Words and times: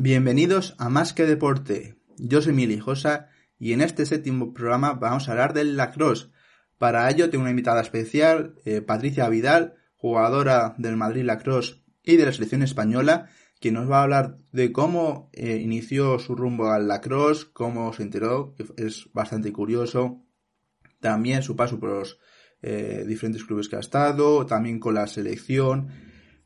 Bienvenidos 0.00 0.74
a 0.78 0.88
Más 0.88 1.12
que 1.12 1.26
Deporte. 1.26 1.96
Yo 2.16 2.42
soy 2.42 2.52
Mili 2.52 2.78
Josa 2.78 3.28
y 3.58 3.72
en 3.72 3.80
este 3.80 4.06
séptimo 4.06 4.52
programa 4.54 4.94
vamos 4.94 5.28
a 5.28 5.32
hablar 5.32 5.52
del 5.52 5.76
lacrosse. 5.76 6.30
Para 6.78 7.10
ello 7.10 7.28
tengo 7.28 7.42
una 7.42 7.50
invitada 7.50 7.82
especial, 7.82 8.54
eh, 8.64 8.80
Patricia 8.80 9.28
Vidal, 9.28 9.74
jugadora 9.96 10.74
del 10.78 10.96
Madrid 10.96 11.24
Lacrosse 11.24 11.82
y 12.02 12.16
de 12.16 12.24
la 12.24 12.32
selección 12.32 12.62
española, 12.62 13.28
que 13.60 13.70
nos 13.72 13.90
va 13.90 14.00
a 14.00 14.02
hablar 14.04 14.38
de 14.52 14.72
cómo 14.72 15.28
eh, 15.32 15.58
inició 15.62 16.18
su 16.18 16.34
rumbo 16.34 16.70
al 16.70 16.88
lacrosse, 16.88 17.48
cómo 17.52 17.92
se 17.92 18.02
enteró, 18.02 18.54
que 18.54 18.64
es 18.76 19.08
bastante 19.12 19.52
curioso, 19.52 20.24
también 21.00 21.42
su 21.42 21.56
paso 21.56 21.78
por 21.78 21.90
los 21.90 22.18
eh, 22.60 23.04
diferentes 23.06 23.44
clubes 23.44 23.68
que 23.68 23.76
ha 23.76 23.80
estado, 23.80 24.44
también 24.44 24.80
con 24.80 24.94
la 24.94 25.06
selección. 25.06 25.88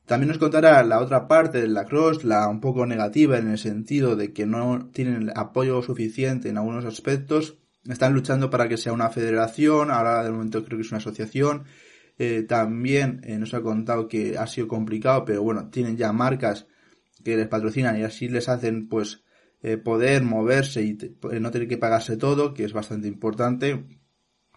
También 0.04 0.28
nos 0.28 0.38
contará 0.38 0.82
la 0.82 1.00
otra 1.00 1.26
parte 1.26 1.60
del 1.60 1.72
lacrosse, 1.72 2.26
la 2.26 2.48
un 2.48 2.60
poco 2.60 2.84
negativa 2.84 3.38
en 3.38 3.48
el 3.48 3.56
sentido 3.56 4.14
de 4.14 4.32
que 4.32 4.44
no 4.44 4.90
tienen 4.92 5.30
apoyo 5.34 5.80
suficiente 5.80 6.50
en 6.50 6.58
algunos 6.58 6.84
aspectos. 6.84 7.58
Están 7.88 8.12
luchando 8.12 8.50
para 8.50 8.68
que 8.68 8.76
sea 8.76 8.92
una 8.92 9.08
federación, 9.08 9.90
ahora 9.90 10.22
de 10.22 10.30
momento 10.30 10.64
creo 10.64 10.78
que 10.78 10.82
es 10.82 10.90
una 10.90 10.98
asociación. 10.98 11.64
Eh, 12.18 12.42
también 12.42 13.22
eh, 13.24 13.38
nos 13.38 13.54
ha 13.54 13.62
contado 13.62 14.06
que 14.06 14.36
ha 14.36 14.46
sido 14.46 14.68
complicado, 14.68 15.24
pero 15.24 15.42
bueno, 15.42 15.70
tienen 15.70 15.96
ya 15.96 16.12
marcas 16.12 16.66
que 17.24 17.36
les 17.36 17.48
patrocinan 17.48 17.98
y 17.98 18.02
así 18.02 18.28
les 18.28 18.48
hacen 18.48 18.88
pues 18.88 19.24
poder 19.84 20.24
moverse 20.24 20.82
y 20.82 20.98
no 21.40 21.52
tener 21.52 21.68
que 21.68 21.78
pagarse 21.78 22.16
todo, 22.16 22.52
que 22.52 22.64
es 22.64 22.72
bastante 22.72 23.06
importante. 23.06 24.01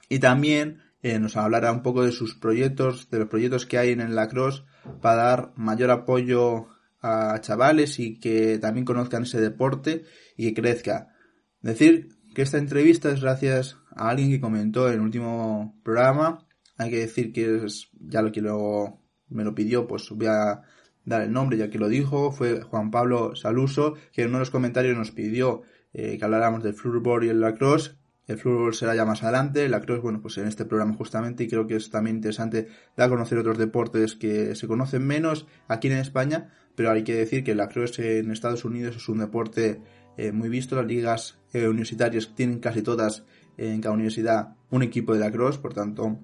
Y 0.10 0.20
también 0.20 0.82
eh, 1.02 1.20
nos 1.20 1.38
hablará 1.38 1.72
un 1.72 1.84
poco 1.84 2.04
de 2.04 2.12
sus 2.12 2.36
proyectos, 2.36 3.10
de 3.10 3.20
los 3.20 3.28
proyectos 3.28 3.66
que 3.66 3.78
hay 3.78 3.92
en 3.92 4.02
el 4.02 4.16
lacrosse 4.16 4.64
para 5.02 5.24
dar 5.24 5.54
mayor 5.56 5.92
apoyo 5.92 6.68
a 7.02 7.40
chavales 7.42 8.00
y 8.00 8.20
que 8.20 8.58
también 8.58 8.86
conozcan 8.86 9.24
ese 9.24 9.40
deporte 9.40 10.04
y 10.36 10.48
que 10.48 10.62
crezca. 10.62 11.14
Decir 11.62 12.10
que 12.34 12.42
esta 12.42 12.58
entrevista 12.58 13.12
es 13.12 13.22
gracias 13.22 13.78
a 13.96 14.10
alguien 14.10 14.30
que 14.30 14.42
comentó 14.42 14.88
en 14.88 14.96
el 14.96 15.02
último 15.02 15.80
programa. 15.84 16.48
Hay 16.78 16.90
que 16.90 17.00
decir 17.00 17.32
que 17.32 17.66
es 17.66 17.90
ya 17.94 18.22
lo 18.22 18.32
que 18.32 18.42
luego 18.42 19.04
me 19.30 19.44
lo 19.44 19.54
pidió, 19.54 19.88
pues 19.88 20.10
voy 20.10 20.28
a 20.28 20.64
dar 21.06 21.22
el 21.22 21.32
nombre 21.32 21.58
ya 21.58 21.70
que 21.70 21.78
lo 21.78 21.88
dijo. 21.88 22.32
Fue 22.32 22.62
Juan 22.62 22.92
Pablo 22.92 23.36
Saluso, 23.36 23.94
que 24.12 24.24
en 24.24 24.30
uno 24.30 24.38
de 24.40 24.42
los 24.42 24.50
comentarios 24.50 24.98
nos 24.98 25.12
pidió 25.12 25.62
eh, 25.94 26.18
que 26.18 26.26
habláramos 26.26 26.64
del 26.64 26.74
floorball 26.74 27.24
y 27.24 27.30
el 27.30 27.40
lacrosse 27.40 27.96
el 28.28 28.38
fútbol 28.38 28.74
será 28.74 28.96
ya 28.96 29.06
más 29.06 29.24
adelante, 29.24 29.70
la 29.70 29.82
cruz, 29.82 30.02
bueno, 30.02 30.22
pues 30.22 30.38
en 30.38 30.48
este 30.48 30.66
programa 30.66 30.96
justamente, 30.96 31.44
y 31.44 31.48
creo 31.48 31.68
que 31.68 31.76
es 31.76 31.90
también 31.90 32.18
interesante 32.18 32.68
dar 32.96 33.08
a 33.08 33.10
conocer 33.10 33.38
otros 33.38 33.58
deportes 33.58 34.16
que 34.16 34.56
se 34.56 34.68
conocen 34.68 35.06
menos 35.06 35.48
aquí 35.68 35.88
en 35.88 35.98
España, 35.98 36.50
pero 36.76 36.92
hay 36.92 37.04
que 37.04 37.16
decir 37.16 37.44
que 37.44 37.56
la 37.56 37.70
cruz 37.70 38.00
en 38.00 38.32
Estados 38.32 38.66
Unidos 38.66 38.96
es 38.96 39.08
un 39.10 39.20
deporte 39.20 39.82
eh, 40.18 40.32
muy 40.32 40.50
visto, 40.50 40.76
las 40.76 40.86
ligas 40.86 41.40
eh, 41.54 41.68
universitarias 41.68 42.34
tienen 42.36 42.60
casi 42.60 42.82
todas 42.82 43.24
en 43.58 43.80
cada 43.82 43.94
universidad 43.94 44.56
un 44.70 44.84
equipo 44.84 45.14
de 45.14 45.20
la 45.20 45.32
cruz, 45.32 45.58
por 45.58 45.74
tanto 45.74 46.20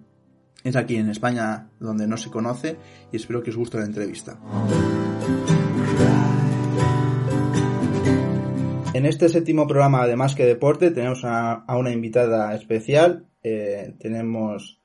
es 0.63 0.75
aquí 0.75 0.95
en 0.95 1.09
España 1.09 1.69
donde 1.79 2.07
no 2.07 2.17
se 2.17 2.29
conoce 2.29 2.77
y 3.11 3.15
espero 3.15 3.41
que 3.41 3.49
os 3.49 3.57
guste 3.57 3.77
la 3.77 3.85
entrevista. 3.85 4.39
En 8.93 9.05
este 9.05 9.29
séptimo 9.29 9.67
programa 9.67 10.05
de 10.05 10.17
Más 10.17 10.35
que 10.35 10.45
Deporte 10.45 10.91
tenemos 10.91 11.21
a, 11.23 11.63
una 11.77 11.91
invitada 11.91 12.53
especial. 12.53 13.25
Eh, 13.41 13.93
tenemos 13.99 14.81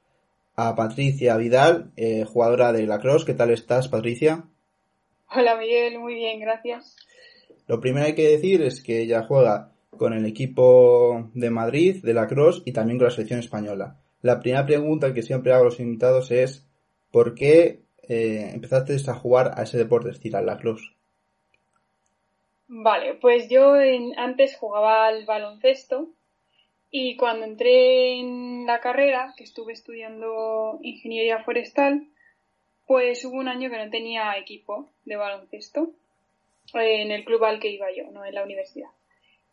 a 0.54 0.76
Patricia 0.76 1.36
Vidal, 1.36 1.90
eh, 1.96 2.24
jugadora 2.24 2.72
de 2.72 2.86
lacrosse. 2.86 3.26
¿Qué 3.26 3.34
tal 3.34 3.50
estás, 3.50 3.88
Patricia? 3.88 4.44
Hola, 5.34 5.56
Miguel. 5.56 5.98
Muy 5.98 6.14
bien, 6.14 6.38
gracias. 6.38 6.94
Lo 7.66 7.80
primero 7.80 8.04
que 8.04 8.10
hay 8.10 8.14
que 8.14 8.28
decir 8.28 8.62
es 8.62 8.80
que 8.80 9.00
ella 9.00 9.24
juega 9.24 9.72
con 9.90 10.12
el 10.12 10.24
equipo 10.24 11.28
de 11.34 11.50
Madrid 11.50 12.00
de 12.04 12.14
lacrosse 12.14 12.62
y 12.64 12.72
también 12.72 12.98
con 12.98 13.06
la 13.06 13.10
selección 13.10 13.40
española. 13.40 13.98
La 14.22 14.38
primera 14.38 14.64
pregunta 14.64 15.12
que 15.14 15.22
siempre 15.22 15.52
hago 15.52 15.62
a 15.62 15.66
los 15.66 15.80
invitados 15.80 16.30
es 16.30 16.64
¿por 17.10 17.34
qué 17.34 17.82
eh, 18.08 18.52
empezaste 18.54 18.96
a 19.10 19.14
jugar 19.14 19.50
a 19.56 19.64
ese 19.64 19.78
deporte, 19.78 20.10
es 20.10 20.16
decir, 20.18 20.36
al 20.36 20.46
lacrosse? 20.46 20.94
Vale, 22.68 23.14
pues 23.14 23.48
yo 23.48 23.74
antes 24.16 24.56
jugaba 24.56 25.06
al 25.06 25.24
baloncesto 25.24 26.08
y 26.90 27.16
cuando 27.16 27.44
entré 27.44 28.18
en 28.18 28.66
la 28.66 28.80
carrera, 28.80 29.34
que 29.36 29.44
estuve 29.44 29.72
estudiando 29.72 30.78
ingeniería 30.82 31.44
forestal, 31.44 32.08
pues 32.86 33.24
hubo 33.24 33.36
un 33.36 33.48
año 33.48 33.70
que 33.70 33.78
no 33.78 33.90
tenía 33.90 34.36
equipo 34.36 34.90
de 35.04 35.16
baloncesto 35.16 35.90
eh, 36.74 37.02
en 37.02 37.12
el 37.12 37.24
club 37.24 37.44
al 37.44 37.60
que 37.60 37.70
iba 37.70 37.86
yo, 37.92 38.10
no 38.10 38.24
en 38.24 38.34
la 38.34 38.44
universidad. 38.44 38.90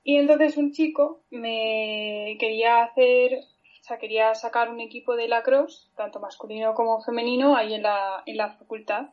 Y 0.03 0.17
entonces 0.17 0.57
un 0.57 0.71
chico 0.71 1.21
me 1.29 2.35
quería 2.39 2.83
hacer, 2.83 3.35
o 3.35 3.83
sea, 3.83 3.97
quería 3.99 4.33
sacar 4.35 4.69
un 4.69 4.79
equipo 4.79 5.15
de 5.15 5.27
lacrosse, 5.27 5.89
tanto 5.95 6.19
masculino 6.19 6.73
como 6.73 7.01
femenino, 7.01 7.55
ahí 7.55 7.73
en 7.73 7.83
la, 7.83 8.23
en 8.25 8.37
la 8.37 8.49
facultad. 8.49 9.09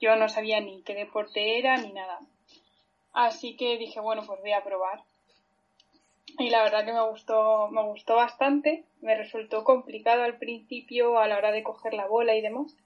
Yo 0.00 0.16
no 0.16 0.28
sabía 0.28 0.60
ni 0.60 0.82
qué 0.82 0.94
deporte 0.94 1.58
era 1.58 1.76
ni 1.76 1.92
nada. 1.92 2.20
Así 3.14 3.56
que 3.56 3.78
dije, 3.78 4.00
bueno, 4.00 4.22
pues 4.26 4.40
voy 4.40 4.52
a 4.52 4.64
probar. 4.64 5.00
Y 6.38 6.50
la 6.50 6.64
verdad 6.64 6.84
que 6.84 6.92
me 6.92 7.08
gustó, 7.08 7.68
me 7.70 7.82
gustó 7.84 8.16
bastante. 8.16 8.84
Me 9.00 9.16
resultó 9.16 9.62
complicado 9.62 10.24
al 10.24 10.36
principio 10.36 11.18
a 11.18 11.28
la 11.28 11.38
hora 11.38 11.52
de 11.52 11.62
coger 11.62 11.94
la 11.94 12.08
bola 12.08 12.34
y 12.34 12.42
demás. 12.42 12.76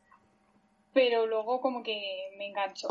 Pero 0.92 1.26
luego 1.26 1.60
como 1.62 1.82
que 1.82 2.30
me 2.36 2.48
enganchó. 2.48 2.88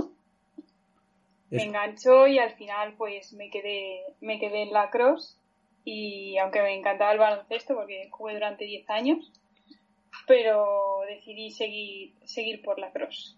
Me 1.52 1.64
enganchó 1.64 2.28
y 2.28 2.40
al 2.40 2.56
final 2.56 2.96
pues 2.97 3.31
me 3.34 3.50
quedé, 3.50 4.02
me 4.20 4.40
quedé 4.40 4.64
en 4.64 4.74
la 4.74 4.90
cross. 4.90 5.40
Y 5.86 6.38
aunque 6.40 6.62
me 6.62 6.76
encantaba 6.76 7.14
el 7.14 7.20
baloncesto 7.20 7.76
porque 7.76 8.09
jugué 8.09 8.34
durante 8.34 8.66
10 8.66 8.90
años, 8.90 9.31
pero 10.26 11.02
decidí 11.08 11.52
seguir, 11.52 12.16
seguir 12.26 12.62
por 12.64 12.80
la 12.80 12.92
cross. 12.92 13.38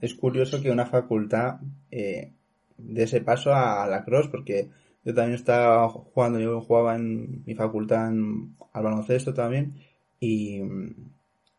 Es 0.00 0.14
curioso 0.14 0.60
que 0.60 0.70
una 0.70 0.86
facultad 0.86 1.60
eh, 1.90 2.32
de 2.78 3.04
ese 3.04 3.20
paso 3.20 3.54
a 3.54 3.86
la 3.86 4.04
cross, 4.04 4.28
porque 4.28 4.68
yo 5.04 5.14
también 5.14 5.34
estaba 5.34 5.88
jugando, 5.88 6.38
yo 6.38 6.60
jugaba 6.60 6.96
en 6.96 7.44
mi 7.44 7.54
facultad 7.54 8.08
al 8.08 8.82
baloncesto 8.82 9.34
también, 9.34 9.74
y, 10.20 10.60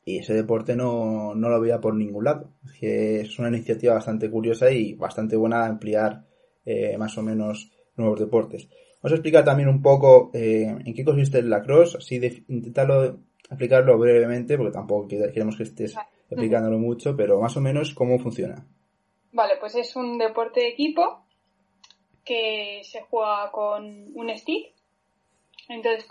ese 0.06 0.34
deporte 0.34 0.74
no, 0.78 1.36
no, 1.36 1.50
lo 1.50 1.60
veía 1.60 1.82
por 1.82 1.94
ningún 1.94 2.24
lado. 2.24 2.54
Es, 2.80 3.38
una 3.40 3.50
iniciativa 3.50 3.94
bastante 3.94 4.30
curiosa 4.30 4.72
y 4.72 4.94
bastante 4.94 5.36
buena 5.36 5.64
de 5.64 5.70
ampliar 5.70 6.26
eh, 6.64 6.98
más 6.98 7.18
o 7.18 7.24
menos 7.24 7.74
nuevos 7.98 8.18
deportes. 8.18 8.70
Vamos 9.02 9.12
a 9.12 9.16
explicar 9.16 9.44
también 9.44 9.68
un 9.68 9.82
poco 9.82 10.32
eh, 10.34 10.64
en 10.64 10.94
qué 10.94 11.04
consiste 11.04 11.40
el 11.40 11.50
lacrosse, 11.50 11.98
así 11.98 12.20
de 12.20 12.46
intentarlo 12.48 13.20
explicarlo 13.50 13.98
brevemente, 13.98 14.58
porque 14.58 14.74
tampoco 14.74 15.08
queremos 15.08 15.56
que 15.56 15.63
estés 15.63 15.96
explicándolo 16.30 16.78
mucho, 16.80 17.16
pero 17.16 17.40
más 17.40 17.56
o 17.58 17.62
menos 17.62 17.94
cómo 17.94 18.20
funciona. 18.20 18.66
Vale, 19.38 19.57
pues 19.57 19.75
es 19.75 19.95
un 19.95 20.18
deporte 20.18 20.62
de 20.62 20.69
equipo 20.69 21.24
que 22.25 22.81
se 22.84 23.01
juega 23.04 23.51
con 23.51 24.10
un 24.16 24.36
stick. 24.36 24.74
Entonces 25.69 26.07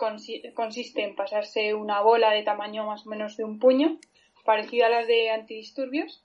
consiste 0.55 1.03
en 1.03 1.17
pasarse 1.17 1.75
una 1.75 2.03
bola 2.03 2.31
de 2.31 2.45
tamaño 2.45 2.87
más 2.87 3.05
o 3.05 3.11
menos 3.11 3.37
de 3.37 3.43
un 3.43 3.59
puño, 3.59 3.99
parecida 4.45 4.87
a 4.87 4.91
las 4.91 5.09
de 5.09 5.31
antidisturbios, 5.31 6.23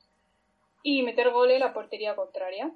y 0.83 1.01
meter 1.01 1.31
gol 1.31 1.49
en 1.49 1.61
la 1.61 1.73
portería 1.73 2.15
contraria. 2.15 2.71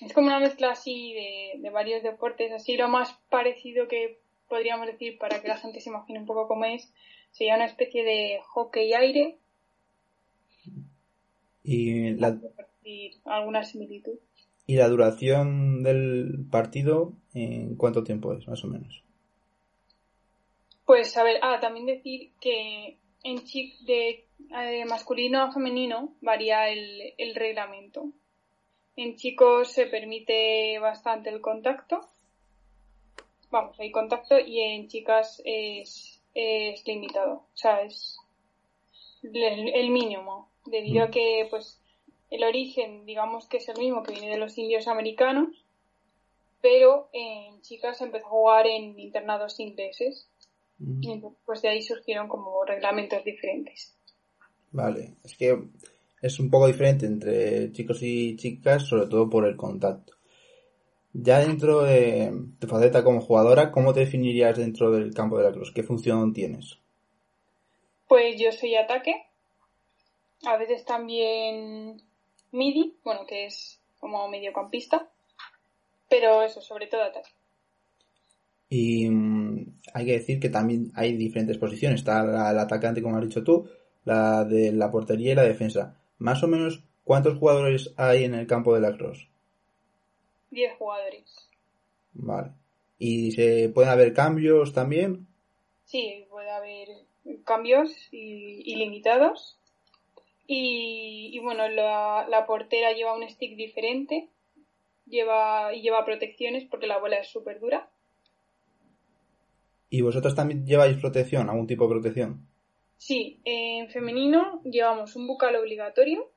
Es 0.00 0.14
como 0.14 0.28
una 0.28 0.40
mezcla 0.40 0.70
así 0.70 1.12
de, 1.12 1.58
de 1.58 1.68
varios 1.68 2.02
deportes, 2.02 2.50
así 2.50 2.78
lo 2.78 2.88
más 2.88 3.12
parecido 3.28 3.88
que 3.88 4.20
podríamos 4.48 4.86
decir 4.86 5.18
para 5.18 5.42
que 5.42 5.48
la 5.48 5.58
gente 5.58 5.82
se 5.82 5.90
imagine 5.90 6.20
un 6.20 6.26
poco 6.26 6.48
cómo 6.48 6.64
es, 6.64 6.90
sería 7.30 7.56
una 7.56 7.66
especie 7.66 8.04
de 8.04 8.40
hockey 8.42 8.94
aire. 8.94 9.36
Y 11.62 12.14
la, 12.14 12.38
alguna 13.24 13.64
similitud. 13.64 14.18
¿Y 14.66 14.76
la 14.76 14.88
duración 14.88 15.82
del 15.82 16.46
partido 16.50 17.12
en 17.34 17.76
cuánto 17.76 18.04
tiempo 18.04 18.32
es, 18.34 18.46
más 18.46 18.62
o 18.64 18.68
menos? 18.68 19.02
Pues 20.84 21.16
a 21.16 21.24
ver, 21.24 21.40
ah, 21.42 21.58
también 21.60 21.86
decir 21.86 22.32
que 22.40 22.96
en 23.22 23.44
chic 23.44 23.78
de 23.80 24.26
eh, 24.50 24.84
masculino 24.86 25.42
a 25.42 25.52
femenino 25.52 26.14
varía 26.20 26.68
el, 26.68 27.14
el 27.18 27.34
reglamento. 27.34 28.10
En 28.96 29.16
chicos 29.16 29.72
se 29.72 29.86
permite 29.86 30.78
bastante 30.78 31.30
el 31.30 31.40
contacto. 31.40 32.00
Vamos, 33.50 33.78
hay 33.80 33.90
contacto 33.90 34.38
y 34.38 34.60
en 34.60 34.88
chicas 34.88 35.40
es, 35.44 36.20
es 36.34 36.86
limitado. 36.86 37.32
O 37.32 37.56
sea, 37.56 37.82
es 37.82 38.18
el, 39.22 39.68
el 39.74 39.90
mínimo. 39.90 40.48
Debido 40.66 41.04
a 41.04 41.10
que, 41.10 41.46
pues, 41.50 41.79
el 42.30 42.44
origen, 42.44 43.04
digamos 43.04 43.46
que 43.46 43.58
es 43.58 43.68
el 43.68 43.78
mismo 43.78 44.02
que 44.02 44.12
viene 44.12 44.30
de 44.30 44.38
los 44.38 44.56
indios 44.56 44.86
americanos, 44.88 45.64
pero 46.62 47.08
en 47.12 47.60
chicas 47.62 47.98
se 47.98 48.04
empezó 48.04 48.26
a 48.26 48.30
jugar 48.30 48.66
en 48.66 48.98
internados 48.98 49.58
ingleses. 49.60 50.28
Y 51.02 51.20
pues 51.44 51.60
de 51.60 51.68
ahí 51.68 51.82
surgieron 51.82 52.26
como 52.26 52.64
reglamentos 52.64 53.22
diferentes. 53.22 53.94
Vale, 54.70 55.16
es 55.22 55.36
que 55.36 55.58
es 56.22 56.40
un 56.40 56.48
poco 56.48 56.68
diferente 56.68 57.04
entre 57.04 57.70
chicos 57.72 58.02
y 58.02 58.36
chicas, 58.36 58.84
sobre 58.84 59.06
todo 59.06 59.28
por 59.28 59.46
el 59.46 59.56
contacto. 59.56 60.14
Ya 61.12 61.40
dentro 61.40 61.82
de 61.82 62.32
tu 62.58 62.66
faceta 62.66 63.04
como 63.04 63.20
jugadora, 63.20 63.72
¿cómo 63.72 63.92
te 63.92 64.00
definirías 64.00 64.56
dentro 64.56 64.90
del 64.90 65.12
campo 65.12 65.36
de 65.36 65.44
la 65.44 65.52
cruz? 65.52 65.70
¿Qué 65.74 65.82
función 65.82 66.32
tienes? 66.32 66.78
Pues 68.08 68.40
yo 68.40 68.50
soy 68.52 68.76
ataque, 68.76 69.14
a 70.46 70.56
veces 70.56 70.84
también 70.84 72.00
midi, 72.52 72.96
bueno, 73.04 73.26
que 73.26 73.46
es 73.46 73.80
como 73.98 74.28
mediocampista, 74.28 75.08
pero 76.08 76.42
eso, 76.42 76.60
sobre 76.60 76.86
todo 76.86 77.02
ataque. 77.02 77.30
Y 78.68 79.10
mm, 79.10 79.80
hay 79.94 80.06
que 80.06 80.12
decir 80.12 80.40
que 80.40 80.48
también 80.48 80.92
hay 80.94 81.16
diferentes 81.16 81.58
posiciones. 81.58 82.00
Está 82.00 82.50
el 82.50 82.58
atacante, 82.58 83.02
como 83.02 83.16
has 83.16 83.24
dicho 83.24 83.42
tú, 83.42 83.68
la 84.04 84.44
de 84.44 84.72
la 84.72 84.90
portería 84.90 85.32
y 85.32 85.34
la 85.34 85.42
defensa. 85.42 85.96
Más 86.18 86.42
o 86.42 86.48
menos, 86.48 86.82
¿cuántos 87.04 87.38
jugadores 87.38 87.92
hay 87.96 88.24
en 88.24 88.34
el 88.34 88.46
campo 88.46 88.74
de 88.74 88.80
la 88.80 88.96
cross? 88.96 89.28
Diez 90.50 90.72
jugadores. 90.78 91.48
Vale. 92.12 92.52
¿Y 92.98 93.32
se 93.32 93.70
pueden 93.70 93.90
haber 93.90 94.12
cambios 94.12 94.72
también? 94.72 95.26
Sí, 95.84 96.26
puede 96.30 96.50
haber 96.50 96.88
cambios 97.44 97.90
ilimitados. 98.12 99.59
Y, 100.52 101.30
y 101.32 101.38
bueno, 101.38 101.68
la, 101.68 102.26
la, 102.28 102.44
portera 102.44 102.90
lleva 102.90 103.14
un 103.14 103.22
stick 103.28 103.54
diferente 103.54 104.28
lleva, 105.06 105.72
y 105.72 105.80
lleva 105.80 106.04
protecciones 106.04 106.64
porque 106.68 106.88
la 106.88 106.98
bola 106.98 107.18
es 107.18 107.28
súper 107.28 107.60
dura. 107.60 107.88
¿Y 109.90 110.00
vosotros 110.00 110.34
también 110.34 110.66
lleváis 110.66 110.96
protección, 110.96 111.48
algún 111.48 111.68
tipo 111.68 111.84
de 111.84 111.90
protección? 111.90 112.48
Sí, 112.96 113.38
en 113.44 113.90
femenino 113.90 114.60
llevamos 114.64 115.14
un 115.14 115.28
bucal 115.28 115.54
obligatorio 115.54 116.28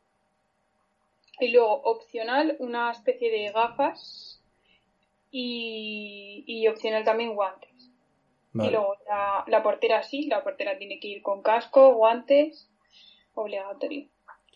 y 1.39 1.47
luego 1.47 1.81
opcional 1.81 2.55
una 2.59 2.91
especie 2.91 3.31
de 3.31 3.51
gafas 3.51 4.43
y, 5.31 6.43
y 6.45 6.67
opcional 6.67 7.03
también 7.03 7.33
guantes. 7.33 7.89
Vale. 8.51 8.69
Y 8.69 8.73
luego 8.73 8.95
la, 9.09 9.43
la, 9.47 9.63
portera 9.63 10.03
sí, 10.03 10.27
la 10.27 10.43
portera 10.43 10.77
tiene 10.77 10.99
que 10.99 11.07
ir 11.07 11.23
con 11.23 11.41
casco, 11.41 11.95
guantes, 11.95 12.69
obligatorio 13.35 14.07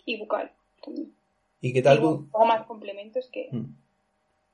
y 0.05 0.19
bucal 0.19 0.51
también. 0.83 1.13
¿Y 1.61 1.73
qué 1.73 1.81
tal? 1.81 2.03
O 2.03 2.45
más 2.45 2.65
complementos 2.65 3.29
que... 3.31 3.49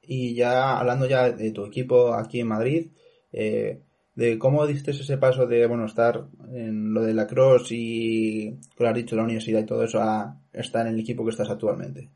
Y 0.01 0.35
ya 0.35 0.77
hablando 0.79 1.07
ya 1.07 1.31
de 1.31 1.51
tu 1.51 1.65
equipo 1.65 2.13
aquí 2.13 2.41
en 2.41 2.47
Madrid, 2.47 2.87
eh, 3.31 3.81
de 4.15 4.37
cómo 4.37 4.67
diste 4.67 4.91
ese 4.91 5.17
paso 5.17 5.47
de 5.47 5.65
bueno 5.65 5.85
estar 5.85 6.25
en 6.53 6.93
lo 6.93 7.01
de 7.01 7.13
la 7.13 7.27
cross 7.27 7.71
y 7.71 8.59
como 8.75 8.89
has 8.89 8.95
dicho 8.95 9.15
la 9.15 9.23
universidad 9.23 9.61
y 9.61 9.65
todo 9.65 9.83
eso 9.83 9.99
a 9.99 10.37
estar 10.53 10.85
en 10.85 10.93
el 10.93 10.99
equipo 10.99 11.23
que 11.23 11.31
estás 11.31 11.49
actualmente 11.49 12.09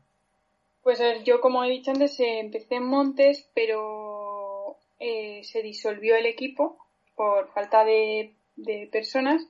pues 0.82 1.00
yo 1.24 1.40
como 1.40 1.64
he 1.64 1.70
dicho 1.70 1.90
antes 1.90 2.18
empecé 2.20 2.76
en 2.76 2.84
Montes 2.84 3.50
pero 3.52 4.76
eh, 5.00 5.42
se 5.42 5.62
disolvió 5.62 6.14
el 6.14 6.26
equipo 6.26 6.78
por 7.16 7.48
falta 7.48 7.84
de, 7.84 8.34
de, 8.54 8.88
personas 8.90 9.42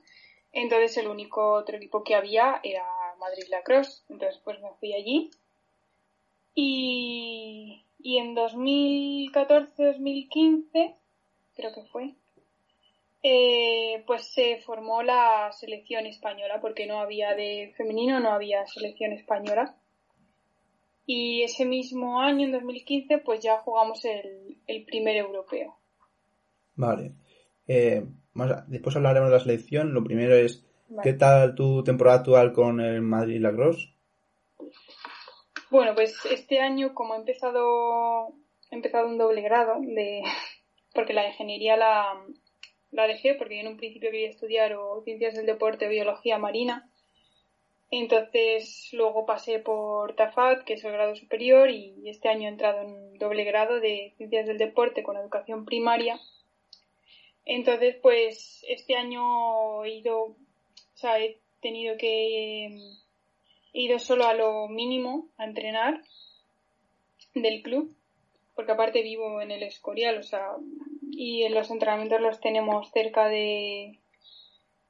entonces 0.51 0.97
el 0.97 1.07
único 1.07 1.53
otro 1.53 1.77
equipo 1.77 2.03
que 2.03 2.15
había 2.15 2.59
era 2.63 2.83
Madrid 3.19 3.45
Lacrosse 3.49 4.03
entonces 4.09 4.41
pues 4.43 4.59
me 4.61 4.71
fui 4.79 4.93
allí 4.93 5.29
y, 6.55 7.85
en 8.03 8.35
2014-2015 8.35 10.95
creo 11.55 11.73
que 11.73 11.83
fue 11.83 12.15
eh, 13.21 14.03
pues 14.07 14.33
se 14.33 14.61
formó 14.61 15.03
la 15.03 15.51
selección 15.51 16.05
española 16.05 16.59
porque 16.61 16.87
no 16.87 16.99
había 16.99 17.35
de 17.35 17.73
femenino, 17.75 18.19
no 18.19 18.31
había 18.31 18.65
selección 18.65 19.11
española. 19.11 19.75
Y 21.05 21.41
ese 21.41 21.65
mismo 21.65 22.21
año, 22.21 22.45
en 22.45 22.53
2015, 22.53 23.17
pues 23.17 23.41
ya 23.41 23.57
jugamos 23.57 24.05
el, 24.05 24.59
el 24.67 24.85
primer 24.85 25.17
europeo. 25.17 25.77
Vale. 26.75 27.11
Eh, 27.67 28.05
después 28.67 28.95
hablaremos 28.95 29.29
de 29.29 29.35
la 29.35 29.41
selección. 29.41 29.93
Lo 29.93 30.03
primero 30.03 30.35
es, 30.35 30.65
vale. 30.87 31.09
¿qué 31.09 31.17
tal 31.17 31.55
tu 31.55 31.83
temporada 31.83 32.19
actual 32.19 32.53
con 32.53 32.79
el 32.81 33.01
Madrid 33.01 33.41
Lacrosse? 33.41 33.93
Bueno, 35.69 35.93
pues 35.93 36.25
este 36.25 36.59
año, 36.59 36.93
como 36.95 37.13
he 37.13 37.17
empezado, 37.17 38.33
he 38.71 38.75
empezado 38.75 39.07
un 39.07 39.17
doble 39.17 39.41
grado 39.41 39.75
de, 39.79 40.23
porque 40.93 41.13
la 41.13 41.27
ingeniería 41.27 41.77
la, 41.77 42.05
la 42.91 43.07
dejé 43.07 43.35
porque 43.35 43.59
en 43.59 43.67
un 43.67 43.77
principio 43.77 44.11
quería 44.11 44.29
estudiar 44.29 44.73
o 44.73 45.01
ciencias 45.03 45.35
del 45.35 45.45
deporte 45.45 45.85
o 45.85 45.89
biología 45.89 46.37
marina. 46.37 46.89
Entonces 47.91 48.89
luego 48.93 49.25
pasé 49.25 49.59
por 49.59 50.15
TAFAT, 50.15 50.63
que 50.63 50.73
es 50.73 50.83
el 50.83 50.91
grado 50.91 51.15
superior, 51.15 51.69
y 51.71 52.07
este 52.07 52.29
año 52.29 52.47
he 52.47 52.51
entrado 52.51 52.81
en 52.81 53.17
doble 53.17 53.43
grado 53.45 53.79
de 53.79 54.13
ciencias 54.17 54.45
del 54.45 54.59
deporte 54.59 55.01
con 55.01 55.17
educación 55.17 55.65
primaria. 55.65 56.19
Entonces, 57.51 57.95
pues 57.99 58.63
este 58.67 58.95
año 58.95 59.83
he 59.83 59.95
ido, 59.95 60.21
o 60.21 60.37
sea, 60.93 61.19
he 61.19 61.39
tenido 61.61 61.97
que, 61.97 62.67
he 63.73 63.81
ido 63.81 63.97
solo 63.97 64.25
a 64.25 64.35
lo 64.35 64.67
mínimo 64.67 65.29
a 65.35 65.45
entrenar 65.45 66.03
del 67.33 67.63
club, 67.63 67.97
porque 68.53 68.73
aparte 68.73 69.01
vivo 69.01 69.41
en 69.41 69.49
el 69.49 69.63
Escorial, 69.63 70.19
o 70.19 70.23
sea, 70.23 70.57
y 71.09 71.41
en 71.41 71.55
los 71.55 71.71
entrenamientos 71.71 72.21
los 72.21 72.39
tenemos 72.39 72.91
cerca 72.91 73.27
de 73.27 73.97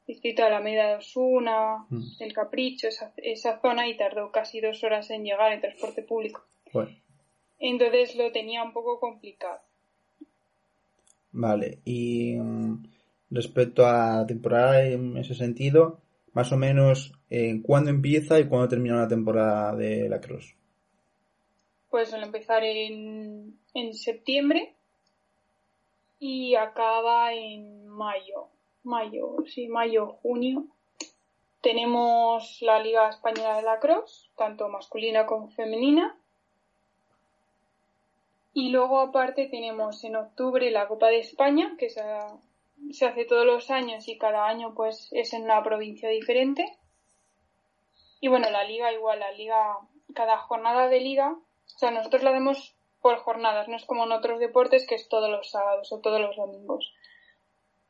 Distrito 0.06 0.42
de 0.42 0.50
Alameda 0.50 0.90
de 0.90 0.96
Osuna, 0.96 1.86
mm. 1.90 2.04
El 2.20 2.34
Capricho, 2.34 2.90
esa, 2.90 3.14
esa, 3.16 3.62
zona 3.62 3.88
y 3.88 3.96
tardó 3.96 4.34
casi 4.34 4.60
dos 4.60 4.84
horas 4.84 5.10
en 5.12 5.24
llegar 5.24 5.54
en 5.54 5.62
transporte 5.62 6.04
público. 6.04 6.44
Bueno. 6.74 6.94
Entonces 7.58 8.18
lo 8.18 8.34
tenía 8.34 8.64
un 8.64 8.74
poco 8.74 9.00
complicado. 9.00 9.62
Vale, 11.32 11.80
y 11.86 12.38
um, 12.38 12.84
respecto 13.30 13.86
a 13.86 14.18
la 14.18 14.26
temporada 14.26 14.84
en 14.84 15.18
ese 15.18 15.36
sentido, 15.36 16.02
más 16.34 16.52
o 16.52 16.58
menos, 16.58 17.14
eh, 17.30 17.62
¿cuándo 17.64 17.90
empieza 17.90 18.40
y 18.40 18.48
cuándo 18.48 18.68
termina 18.68 18.98
la 18.98 19.08
temporada 19.08 19.76
de 19.76 20.10
la 20.10 20.20
Cross? 20.20 20.56
Pues 21.90 22.10
suele 22.10 22.26
empezar 22.26 22.64
en, 22.64 23.60
en 23.74 23.94
septiembre 23.94 24.76
y 26.20 26.56
acaba 26.56 27.34
en 27.34 27.88
mayo. 27.88 28.50
Mayo, 28.84 29.38
sí, 29.48 29.68
mayo, 29.68 30.14
junio. 30.22 30.68
Tenemos 31.62 32.60
la 32.62 32.80
Liga 32.80 33.10
Española 33.10 33.58
de 33.58 33.64
Lacrosse, 33.64 34.30
tanto 34.38 34.70
masculina 34.70 35.26
como 35.26 35.50
femenina. 35.50 36.18
Y 38.54 38.70
luego 38.70 39.00
aparte 39.00 39.48
tenemos 39.48 40.04
en 40.04 40.16
octubre 40.16 40.72
la 40.72 40.88
Copa 40.88 41.08
de 41.08 41.20
España, 41.20 41.76
que 41.78 41.90
se, 41.90 42.02
hace 43.06 43.26
todos 43.26 43.46
los 43.46 43.70
años 43.70 44.08
y 44.08 44.18
cada 44.18 44.48
año 44.48 44.74
pues 44.74 45.10
es 45.12 45.34
en 45.34 45.44
una 45.44 45.64
provincia 45.64 46.10
diferente. 46.10 46.78
Y 48.20 48.28
bueno, 48.28 48.50
la 48.50 48.64
liga 48.64 48.92
igual, 48.92 49.20
la 49.20 49.32
liga, 49.32 49.78
cada 50.14 50.38
jornada 50.40 50.88
de 50.90 51.00
liga, 51.00 51.32
o 51.32 51.78
sea, 51.78 51.92
nosotros 51.92 52.24
la 52.24 52.32
hacemos 52.32 52.76
por 53.02 53.18
jornadas, 53.20 53.70
no 53.70 53.78
es 53.78 53.86
como 53.86 54.04
en 54.04 54.12
otros 54.12 54.40
deportes 54.40 54.86
que 54.86 54.96
es 54.96 55.08
todos 55.08 55.30
los 55.30 55.50
sábados 55.50 55.92
o 55.92 56.00
todos 56.00 56.20
los 56.20 56.36
domingos. 56.36 56.94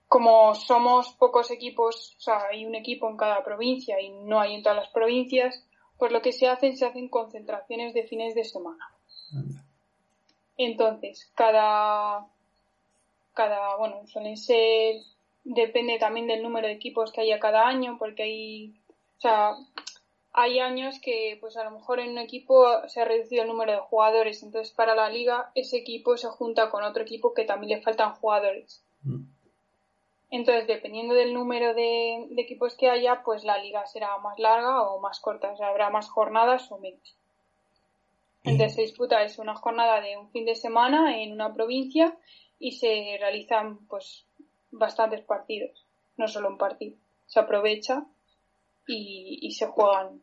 Como 0.08 0.54
somos 0.56 1.14
pocos 1.14 1.52
equipos, 1.52 2.16
o 2.18 2.22
sea, 2.22 2.48
hay 2.52 2.66
un 2.66 2.76
equipo 2.76 3.10
en 3.10 3.18
cada 3.18 3.44
provincia 3.44 4.00
y 4.02 4.10
no 4.10 4.40
hay 4.40 4.56
en 4.56 4.64
todas 4.64 4.78
las 4.78 4.90
provincias, 4.90 5.64
pues 5.98 6.12
lo 6.12 6.22
que 6.22 6.32
se 6.32 6.48
hacen, 6.48 6.78
se 6.78 6.86
hacen 6.86 7.10
concentraciones 7.10 7.94
de 7.94 8.04
fines 8.04 8.36
de 8.36 8.44
semana. 8.44 8.92
Entonces, 10.62 11.32
cada, 11.36 12.28
cada, 13.34 13.78
bueno, 13.78 14.06
suelen 14.08 14.36
ser, 14.36 14.98
depende 15.46 15.98
también 16.00 16.28
del 16.28 16.44
número 16.44 16.68
de 16.68 16.74
equipos 16.74 17.14
que 17.14 17.22
haya 17.22 17.40
cada 17.40 17.66
año, 17.66 17.96
porque 17.98 18.24
hay, 18.24 18.76
o 19.18 19.22
sea, 19.22 19.56
hay 20.34 20.60
años 20.60 21.00
que 21.02 21.38
pues 21.40 21.56
a 21.56 21.64
lo 21.64 21.72
mejor 21.72 22.02
en 22.02 22.12
un 22.12 22.18
equipo 22.18 22.66
se 22.90 23.00
ha 23.00 23.06
reducido 23.06 23.44
el 23.44 23.48
número 23.48 23.72
de 23.72 23.80
jugadores, 23.80 24.44
entonces 24.44 24.74
para 24.74 24.96
la 24.96 25.08
liga 25.08 25.50
ese 25.56 25.78
equipo 25.78 26.18
se 26.18 26.28
junta 26.28 26.70
con 26.70 26.84
otro 26.84 27.04
equipo 27.04 27.34
que 27.34 27.46
también 27.46 27.78
le 27.78 27.82
faltan 27.82 28.16
jugadores. 28.16 28.84
Mm. 29.04 29.24
Entonces, 30.32 30.68
dependiendo 30.68 31.14
del 31.14 31.34
número 31.34 31.74
de, 31.74 32.28
equipos 32.38 32.76
que 32.76 32.90
haya, 32.90 33.24
pues 33.24 33.46
la 33.46 33.60
liga 33.60 33.86
será 33.86 34.18
más 34.18 34.38
larga 34.38 34.84
o 34.90 35.00
más 35.00 35.22
corta, 35.22 35.54
o 35.54 35.56
sea, 35.56 35.70
habrá 35.70 35.90
más 35.90 36.10
jornadas 36.10 36.70
o 36.70 36.80
menos. 36.80 37.16
Entonces 38.44 38.76
se 38.76 38.82
disputa 38.82 39.24
es 39.24 39.38
una 39.38 39.56
jornada 39.56 40.02
de 40.02 40.18
un 40.18 40.30
fin 40.32 40.46
de 40.46 40.56
semana 40.56 41.22
en 41.22 41.34
una 41.34 41.54
provincia 41.54 42.18
y 42.58 42.72
se 42.74 43.18
realizan 43.20 43.86
pues 43.88 44.26
bastantes 44.72 45.22
partidos, 45.22 45.86
no 46.18 46.28
solo 46.28 46.50
un 46.50 46.58
partido. 46.58 46.96
Se 47.26 47.40
aprovecha 47.40 48.06
y, 48.88 49.52
se 49.52 49.68
juegan. 49.68 50.22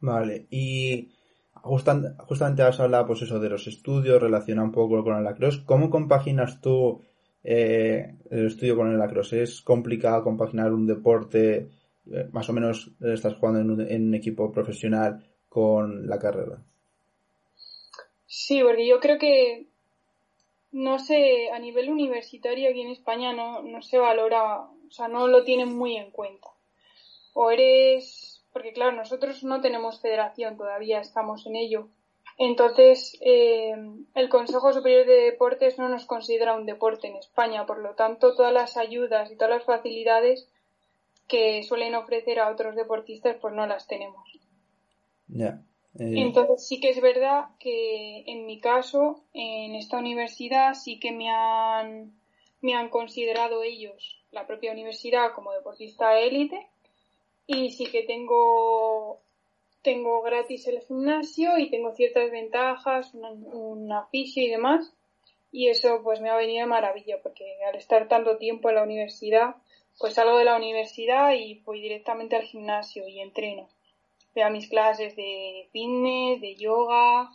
Vale, 0.00 0.46
y 0.50 1.10
justamente 1.52 2.62
has 2.62 2.80
hablado 2.80 3.06
pues 3.06 3.22
eso 3.22 3.40
de 3.40 3.48
los 3.48 3.66
estudios, 3.66 4.20
relaciona 4.20 4.62
un 4.62 4.72
poco 4.72 5.02
con 5.02 5.16
el 5.16 5.24
lacrosse. 5.24 5.64
¿Cómo 5.64 5.88
compaginas 5.88 6.60
tú 6.60 7.02
eh, 7.42 8.16
el 8.30 8.46
estudio 8.46 8.76
con 8.76 8.90
el 8.90 8.98
lacrosse? 8.98 9.42
¿Es 9.42 9.62
complicado 9.62 10.22
compaginar 10.22 10.72
un 10.72 10.86
deporte, 10.86 11.70
eh, 12.10 12.28
más 12.32 12.48
o 12.50 12.52
menos 12.52 12.90
estás 13.00 13.34
jugando 13.36 13.60
en 13.60 13.70
un, 13.70 13.80
en 13.80 14.08
un 14.08 14.14
equipo 14.14 14.52
profesional 14.52 15.24
con 15.48 16.06
la 16.06 16.18
carrera? 16.18 16.62
Sí, 18.26 18.62
porque 18.62 18.86
yo 18.86 19.00
creo 19.00 19.18
que, 19.18 19.66
no 20.72 20.98
sé, 20.98 21.50
a 21.50 21.58
nivel 21.58 21.90
universitario 21.90 22.70
aquí 22.70 22.82
en 22.82 22.90
España 22.90 23.32
no, 23.32 23.62
no 23.62 23.82
se 23.82 23.98
valora, 23.98 24.62
o 24.62 24.90
sea, 24.90 25.08
no 25.08 25.28
lo 25.28 25.44
tienen 25.44 25.72
muy 25.72 25.96
en 25.96 26.10
cuenta. 26.10 26.48
O 27.34 27.50
eres, 27.50 28.44
porque 28.52 28.72
claro, 28.72 28.92
nosotros 28.92 29.44
no 29.44 29.60
tenemos 29.60 30.00
federación 30.00 30.56
todavía, 30.56 31.00
estamos 31.00 31.46
en 31.46 31.56
ello. 31.56 31.88
Entonces, 32.38 33.16
eh, 33.22 33.74
el 34.14 34.28
Consejo 34.28 34.72
Superior 34.72 35.06
de 35.06 35.22
Deportes 35.22 35.78
no 35.78 35.88
nos 35.88 36.04
considera 36.04 36.54
un 36.54 36.66
deporte 36.66 37.06
en 37.06 37.16
España, 37.16 37.64
por 37.64 37.78
lo 37.78 37.94
tanto, 37.94 38.34
todas 38.34 38.52
las 38.52 38.76
ayudas 38.76 39.30
y 39.30 39.36
todas 39.36 39.50
las 39.50 39.64
facilidades 39.64 40.48
que 41.28 41.62
suelen 41.62 41.94
ofrecer 41.94 42.38
a 42.38 42.50
otros 42.50 42.76
deportistas, 42.76 43.36
pues 43.40 43.54
no 43.54 43.66
las 43.66 43.86
tenemos. 43.86 44.38
Ya. 45.28 45.62
Eh, 45.98 46.20
Entonces 46.20 46.66
sí 46.66 46.80
que 46.80 46.90
es 46.90 47.00
verdad 47.00 47.46
que 47.58 48.24
en 48.26 48.46
mi 48.46 48.60
caso, 48.60 49.24
en 49.32 49.74
esta 49.74 49.98
universidad, 49.98 50.74
sí 50.74 50.98
que 50.98 51.12
me 51.12 51.30
han, 51.30 52.12
me 52.60 52.74
han 52.74 52.88
considerado 52.88 53.62
ellos, 53.62 54.22
la 54.30 54.46
propia 54.46 54.72
universidad, 54.72 55.32
como 55.34 55.52
deportista 55.52 56.18
élite 56.18 56.66
y 57.46 57.70
sí 57.70 57.86
que 57.86 58.02
tengo, 58.02 59.20
tengo 59.82 60.22
gratis 60.22 60.66
el 60.66 60.80
gimnasio 60.80 61.58
y 61.58 61.70
tengo 61.70 61.94
ciertas 61.94 62.30
ventajas, 62.30 63.14
un 63.14 63.90
oficio 63.92 64.42
y 64.42 64.50
demás. 64.50 64.92
Y 65.52 65.68
eso 65.68 66.02
pues 66.02 66.20
me 66.20 66.28
ha 66.28 66.36
venido 66.36 66.60
de 66.60 66.66
maravilla 66.66 67.22
porque 67.22 67.44
al 67.64 67.76
estar 67.76 68.08
tanto 68.08 68.36
tiempo 68.36 68.68
en 68.68 68.74
la 68.74 68.82
universidad, 68.82 69.54
pues 69.98 70.14
salgo 70.14 70.36
de 70.36 70.44
la 70.44 70.56
universidad 70.56 71.32
y 71.32 71.60
voy 71.60 71.80
directamente 71.80 72.36
al 72.36 72.42
gimnasio 72.42 73.08
y 73.08 73.20
entreno 73.20 73.68
a 74.42 74.50
mis 74.50 74.68
clases 74.68 75.16
de 75.16 75.68
fitness, 75.72 76.40
de 76.40 76.54
yoga, 76.56 77.30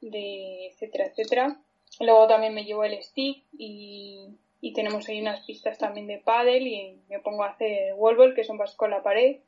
de 0.00 0.68
etcétera, 0.68 1.06
etcétera. 1.06 1.60
Luego 2.00 2.26
también 2.26 2.54
me 2.54 2.64
llevo 2.64 2.84
el 2.84 3.02
stick 3.02 3.44
y, 3.52 4.28
tenemos 4.74 5.08
ahí 5.08 5.20
unas 5.20 5.40
pistas 5.44 5.78
también 5.78 6.06
de 6.06 6.18
paddle 6.18 6.60
y 6.60 7.00
me 7.08 7.18
pongo 7.18 7.44
a 7.44 7.50
hacer 7.50 7.94
wall 7.94 8.34
que 8.34 8.44
son 8.44 8.58
un 8.60 8.66
con 8.76 8.90
la 8.90 9.02
pared. 9.02 9.38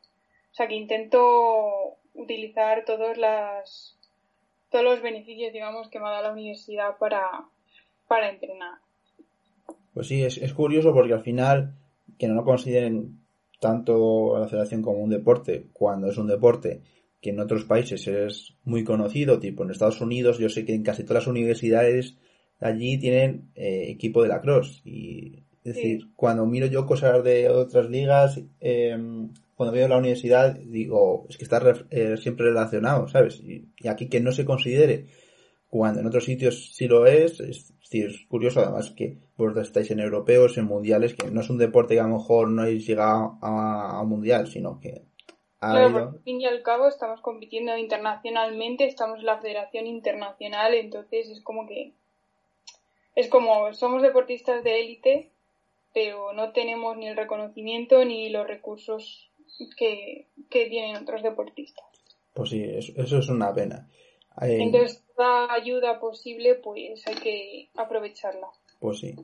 O 0.51 0.55
sea 0.55 0.69
que 0.69 0.75
intento 0.75 1.97
utilizar 2.15 2.85
todos 2.85 3.17
las 3.17 3.97
todos 4.71 4.85
los 4.85 5.03
beneficios 5.03 5.53
digamos 5.53 5.89
que 5.89 5.99
me 5.99 6.09
da 6.09 6.23
la 6.23 6.33
universidad 6.33 6.97
para, 6.99 7.45
para 8.09 8.31
entrenar. 8.31 8.79
Pues 9.95 10.09
sí, 10.09 10.23
es, 10.23 10.39
es 10.39 10.53
curioso 10.55 10.93
porque 10.93 11.13
al 11.13 11.23
final 11.23 11.75
que 12.19 12.27
no 12.27 12.35
lo 12.35 12.45
consideren 12.45 13.22
tanto 13.63 14.35
a 14.35 14.41
la 14.41 14.49
federación 14.49 14.83
como 14.83 14.99
un 14.99 15.11
deporte, 15.11 15.69
cuando 15.73 16.09
es 16.11 16.19
un 16.19 16.27
deporte 16.27 16.83
que 17.21 17.31
en 17.31 17.39
otros 17.39 17.65
países 17.65 18.09
es 18.09 18.57
muy 18.65 18.83
conocido, 18.83 19.39
tipo 19.39 19.63
en 19.63 19.71
Estados 19.71 20.01
Unidos, 20.01 20.39
yo 20.39 20.49
sé 20.49 20.65
que 20.65 20.75
en 20.75 20.83
casi 20.83 21.05
todas 21.05 21.23
las 21.23 21.29
universidades 21.29 22.19
allí 22.59 22.99
tienen 22.99 23.53
eh, 23.55 23.85
equipo 23.89 24.21
de 24.21 24.31
lacrosse. 24.31 24.81
Y, 24.85 25.45
es 25.63 25.77
decir, 25.77 26.09
cuando 26.17 26.45
miro 26.45 26.67
yo 26.67 26.87
cosas 26.87 27.23
de 27.23 27.49
otras 27.51 27.89
ligas, 27.89 28.41
em, 28.59 29.31
cuando 29.55 29.73
veo 29.73 29.87
la 29.87 29.99
universidad, 29.99 30.57
digo, 30.57 31.27
es 31.29 31.37
que 31.37 31.45
está 31.45 31.63
eh, 31.91 32.17
siempre 32.17 32.47
relacionado, 32.47 33.07
¿sabes? 33.07 33.41
Y, 33.41 33.69
aquí 33.87 34.09
que 34.09 34.19
no 34.19 34.33
se 34.33 34.45
considere, 34.45 35.07
cuando 35.73 36.01
en 36.01 36.07
otros 36.07 36.27
sitios 36.27 36.75
sí 36.75 36.87
lo 36.87 37.07
es, 37.07 37.41
es 37.41 37.73
es 38.01 38.27
curioso 38.27 38.61
además 38.61 38.91
que 38.91 39.19
vosotros 39.37 39.67
estáis 39.67 39.91
en 39.91 40.01
europeos, 40.01 40.57
en 40.57 40.65
mundiales, 40.65 41.15
que 41.15 41.31
no 41.31 41.41
es 41.41 41.51
un 41.51 41.59
deporte 41.59 41.95
que 41.95 42.01
a 42.01 42.07
lo 42.07 42.17
mejor 42.17 42.49
no 42.51 42.63
habéis 42.63 42.87
llegado 42.87 43.39
a, 43.43 44.01
un 44.03 44.09
mundial, 44.09 44.47
sino 44.47 44.79
que 44.81 45.03
Claro, 45.61 45.97
al 45.97 46.21
fin 46.25 46.41
y 46.41 46.47
al 46.47 46.63
cabo 46.63 46.89
estamos 46.89 47.21
compitiendo 47.21 47.77
internacionalmente, 47.77 48.85
estamos 48.85 49.21
en 49.21 49.27
la 49.27 49.39
Federación 49.39 49.87
Internacional, 49.87 50.75
entonces 50.75 51.29
es 51.29 51.41
como 51.41 51.69
que 51.69 51.93
es 53.15 53.29
como 53.29 53.73
somos 53.73 54.03
deportistas 54.03 54.65
de 54.65 54.81
élite, 54.81 55.31
pero 55.95 56.33
no 56.33 56.53
tenemos 56.53 56.97
ni 56.97 57.07
el 57.07 57.17
reconocimiento 57.17 58.05
ni 58.05 58.29
los 58.31 58.47
recursos 58.47 59.31
que, 59.77 60.27
tienen 60.51 60.97
otros 60.97 61.23
deportistas. 61.23 61.85
Pues 62.35 62.51
sí, 62.51 62.65
eso, 62.65 63.19
es 63.19 63.29
una 63.29 63.55
pena. 63.55 63.89
Entonces, 64.41 65.05
toda 65.17 65.53
ayuda 65.53 66.01
posible, 66.01 66.55
pues 66.57 67.07
hay 67.07 67.15
que 67.17 67.69
aprovecharla. 67.77 68.49
Pues 68.81 68.99
sí. 68.99 69.15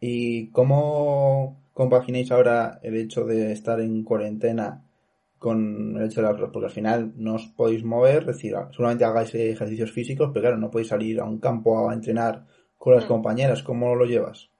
¿Y 0.00 0.48
cómo 0.50 1.56
compagináis 1.72 2.30
ahora 2.30 2.78
el 2.82 2.96
hecho 2.96 3.24
de 3.24 3.52
estar 3.52 3.80
en 3.80 4.04
cuarentena 4.04 4.84
con 5.38 5.96
el 5.96 6.06
hecho 6.06 6.20
de 6.20 6.28
la 6.28 6.36
cross? 6.36 6.50
Porque 6.52 6.66
al 6.66 6.72
final 6.72 7.12
no 7.16 7.34
os 7.34 7.46
podéis 7.46 7.84
mover, 7.84 8.20
es 8.20 8.26
decir, 8.26 8.54
solamente 8.72 9.04
hagáis 9.04 9.34
ejercicios 9.34 9.92
físicos, 9.92 10.30
pero 10.32 10.42
claro, 10.42 10.56
no 10.58 10.70
podéis 10.70 10.88
salir 10.88 11.20
a 11.20 11.24
un 11.24 11.38
campo 11.38 11.88
a 11.88 11.94
entrenar 11.94 12.44
con 12.76 12.94
las 12.94 13.04
mm. 13.04 13.08
compañeras. 13.08 13.62
¿Cómo 13.62 13.94
lo 13.94 14.04
llevas? 14.04 14.50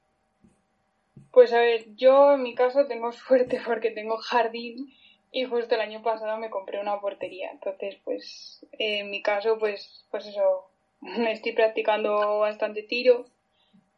Pues 1.31 1.53
a 1.53 1.59
ver, 1.59 1.95
yo 1.97 2.35
en 2.35 2.43
mi 2.43 2.55
caso 2.55 2.87
tengo 2.87 3.13
suerte 3.29 3.61
porque 3.67 3.91
tengo 3.91 4.17
jardín 4.17 4.89
y 5.35 5.45
justo 5.47 5.75
el 5.75 5.81
año 5.81 6.01
pasado 6.01 6.39
me 6.39 6.49
compré 6.49 6.81
una 6.81 7.01
portería. 7.01 7.51
Entonces, 7.51 7.97
pues 8.05 8.65
en 8.71 9.11
mi 9.11 9.21
caso, 9.21 9.59
pues, 9.59 10.07
pues 10.09 10.27
eso, 10.27 10.71
me 11.01 11.33
estoy 11.33 11.53
practicando 11.53 12.39
bastante 12.39 12.85
tiro, 12.85 13.27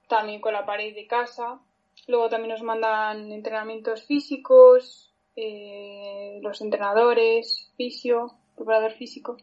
también 0.08 0.40
con 0.40 0.54
la 0.54 0.64
pared 0.64 0.94
de 0.94 1.06
casa. 1.06 1.60
Luego 2.06 2.30
también 2.30 2.52
nos 2.52 2.62
mandan 2.62 3.30
entrenamientos 3.32 4.04
físicos, 4.04 5.12
eh, 5.36 6.38
los 6.40 6.62
entrenadores, 6.62 7.70
fisio, 7.76 8.32
preparador 8.56 8.92
físico 8.92 9.36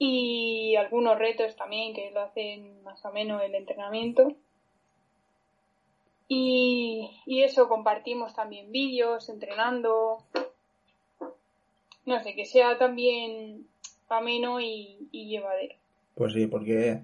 y 0.00 0.74
algunos 0.74 1.16
retos 1.16 1.54
también 1.54 1.94
que 1.94 2.10
lo 2.10 2.22
hacen 2.22 2.82
más 2.82 3.04
o 3.04 3.12
menos 3.12 3.40
el 3.42 3.54
entrenamiento. 3.54 4.32
Y, 6.26 7.22
y 7.24 7.42
eso, 7.44 7.68
compartimos 7.68 8.34
también 8.34 8.72
vídeos, 8.72 9.28
entrenando. 9.28 10.24
No 12.10 12.20
sé, 12.24 12.34
que 12.34 12.44
sea 12.44 12.76
también 12.76 13.68
ameno 14.08 14.60
y, 14.60 15.08
y 15.12 15.28
llevadero. 15.28 15.76
Pues 16.16 16.32
sí, 16.32 16.48
porque 16.48 17.02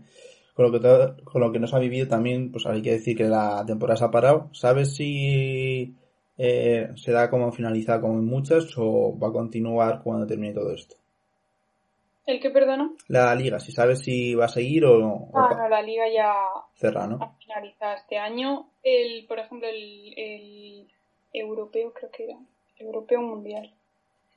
con 0.52 0.72
lo 0.72 0.72
que 0.72 1.22
con 1.22 1.40
lo 1.40 1.52
que 1.52 1.60
nos 1.60 1.72
ha 1.74 1.78
vivido 1.78 2.08
también, 2.08 2.50
pues 2.50 2.66
hay 2.66 2.82
que 2.82 2.90
decir 2.90 3.16
que 3.16 3.24
la 3.24 3.64
temporada 3.64 3.96
se 3.96 4.04
ha 4.04 4.10
parado. 4.10 4.50
¿Sabes 4.52 4.96
si 4.96 5.94
eh, 6.36 6.88
se 6.96 7.12
da 7.12 7.30
como 7.30 7.52
finalizada 7.52 8.00
como 8.00 8.14
en 8.14 8.24
muchas 8.24 8.66
o 8.76 9.16
va 9.16 9.28
a 9.28 9.32
continuar 9.32 10.02
cuando 10.02 10.26
termine 10.26 10.52
todo 10.52 10.72
esto? 10.74 10.96
¿El 12.26 12.40
que 12.40 12.50
perdona? 12.50 12.90
La 13.06 13.32
liga, 13.36 13.60
si 13.60 13.70
sabes 13.70 14.00
si 14.00 14.34
va 14.34 14.46
a 14.46 14.48
seguir 14.48 14.86
o 14.86 14.98
no. 14.98 15.28
Ah, 15.34 15.54
no, 15.56 15.68
la 15.68 15.82
liga 15.82 16.08
ya 16.12 16.34
cerra, 16.74 17.06
¿no? 17.06 17.18
ha 17.22 17.32
finalizado 17.38 17.94
este 17.94 18.18
año. 18.18 18.70
El, 18.82 19.24
por 19.28 19.38
ejemplo, 19.38 19.68
el, 19.68 20.12
el 20.16 20.88
europeo 21.32 21.92
creo 21.92 22.10
que 22.10 22.24
era. 22.24 22.38
Europeo 22.78 23.22
mundial. 23.22 23.72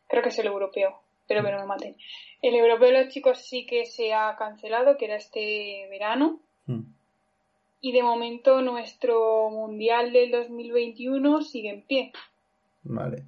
Creo 0.09 0.21
que 0.21 0.29
es 0.29 0.39
el 0.39 0.47
europeo 0.47 1.01
pero 1.29 1.43
que 1.43 1.51
no 1.51 1.59
me 1.59 1.65
maten. 1.67 1.95
El 2.41 2.55
europeo 2.55 2.87
de 2.87 3.03
los 3.03 3.13
chicos 3.13 3.37
sí 3.37 3.65
que 3.65 3.85
se 3.85 4.13
ha 4.13 4.35
cancelado, 4.35 4.97
que 4.97 5.05
era 5.05 5.15
este 5.15 5.87
verano. 5.89 6.41
Hmm. 6.65 6.81
Y 7.81 7.93
de 7.93 8.03
momento 8.03 8.61
nuestro 8.61 9.49
mundial 9.51 10.11
del 10.11 10.31
2021 10.31 11.41
sigue 11.43 11.69
en 11.69 11.83
pie. 11.83 12.11
Vale. 12.83 13.23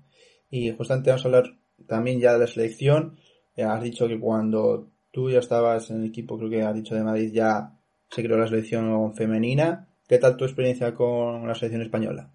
Y 0.50 0.72
justamente 0.72 1.12
vamos 1.12 1.24
a 1.24 1.28
hablar 1.28 1.56
también 1.88 2.20
ya 2.20 2.34
de 2.34 2.40
la 2.40 2.48
selección. 2.48 3.18
has 3.56 3.84
dicho 3.84 4.08
que 4.08 4.20
cuando 4.20 4.88
tú 5.12 5.30
ya 5.30 5.40
estabas 5.40 5.92
en 5.92 6.02
el 6.02 6.10
equipo, 6.10 6.38
creo 6.38 6.50
que 6.50 6.64
has 6.64 6.76
dicho 6.76 6.96
de 6.96 7.04
Madrid, 7.04 7.32
ya 7.32 7.72
se 8.10 8.24
creó 8.24 8.38
la 8.38 8.48
selección 8.48 9.14
femenina. 9.14 9.88
¿Qué 10.08 10.18
tal 10.18 10.36
tu 10.36 10.44
experiencia 10.44 10.94
con 10.96 11.48
la 11.48 11.54
selección 11.54 11.84
española? 11.84 12.30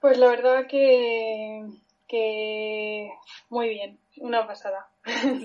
Pues 0.00 0.18
la 0.18 0.28
verdad 0.28 0.66
que 0.66 1.64
que 2.12 3.10
muy 3.48 3.70
bien, 3.70 3.98
una 4.18 4.46
pasada. 4.46 4.86